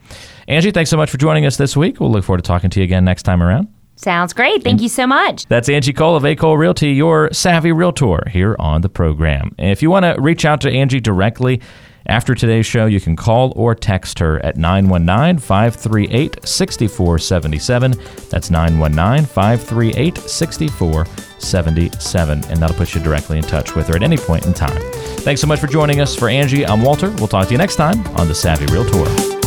Angie, 0.49 0.71
thanks 0.71 0.89
so 0.89 0.97
much 0.97 1.09
for 1.09 1.17
joining 1.17 1.45
us 1.45 1.55
this 1.55 1.77
week. 1.77 2.01
We'll 2.01 2.11
look 2.11 2.25
forward 2.25 2.43
to 2.43 2.47
talking 2.47 2.69
to 2.71 2.79
you 2.81 2.83
again 2.83 3.05
next 3.05 3.23
time 3.23 3.41
around. 3.41 3.69
Sounds 3.95 4.33
great. 4.33 4.63
Thank 4.63 4.81
you 4.81 4.89
so 4.89 5.07
much. 5.07 5.45
That's 5.45 5.69
Angie 5.69 5.93
Cole 5.93 6.17
of 6.17 6.25
A. 6.25 6.35
Cole 6.35 6.57
Realty, 6.57 6.91
your 6.91 7.31
savvy 7.31 7.71
realtor 7.71 8.27
here 8.29 8.57
on 8.59 8.81
the 8.81 8.89
program. 8.89 9.55
And 9.57 9.71
if 9.71 9.81
you 9.81 9.89
want 9.89 10.03
to 10.03 10.19
reach 10.19 10.43
out 10.43 10.59
to 10.61 10.69
Angie 10.69 10.99
directly 10.99 11.61
after 12.05 12.35
today's 12.35 12.65
show, 12.65 12.85
you 12.85 12.99
can 12.99 13.15
call 13.15 13.53
or 13.55 13.73
text 13.75 14.19
her 14.19 14.43
at 14.45 14.57
919 14.57 15.39
538 15.39 16.45
6477. 16.45 17.91
That's 18.29 18.51
919 18.51 19.25
538 19.25 20.17
6477. 20.17 22.43
And 22.49 22.61
that'll 22.61 22.75
put 22.75 22.93
you 22.93 23.01
directly 23.01 23.37
in 23.37 23.43
touch 23.43 23.73
with 23.75 23.87
her 23.87 23.95
at 23.95 24.03
any 24.03 24.17
point 24.17 24.45
in 24.45 24.53
time. 24.53 24.81
Thanks 25.19 25.39
so 25.41 25.47
much 25.47 25.61
for 25.61 25.67
joining 25.67 26.01
us. 26.01 26.13
For 26.15 26.27
Angie, 26.27 26.65
I'm 26.65 26.81
Walter. 26.81 27.11
We'll 27.11 27.27
talk 27.27 27.45
to 27.47 27.53
you 27.53 27.57
next 27.57 27.77
time 27.77 28.05
on 28.17 28.27
The 28.27 28.35
Savvy 28.35 28.65
Realtor. 28.65 29.42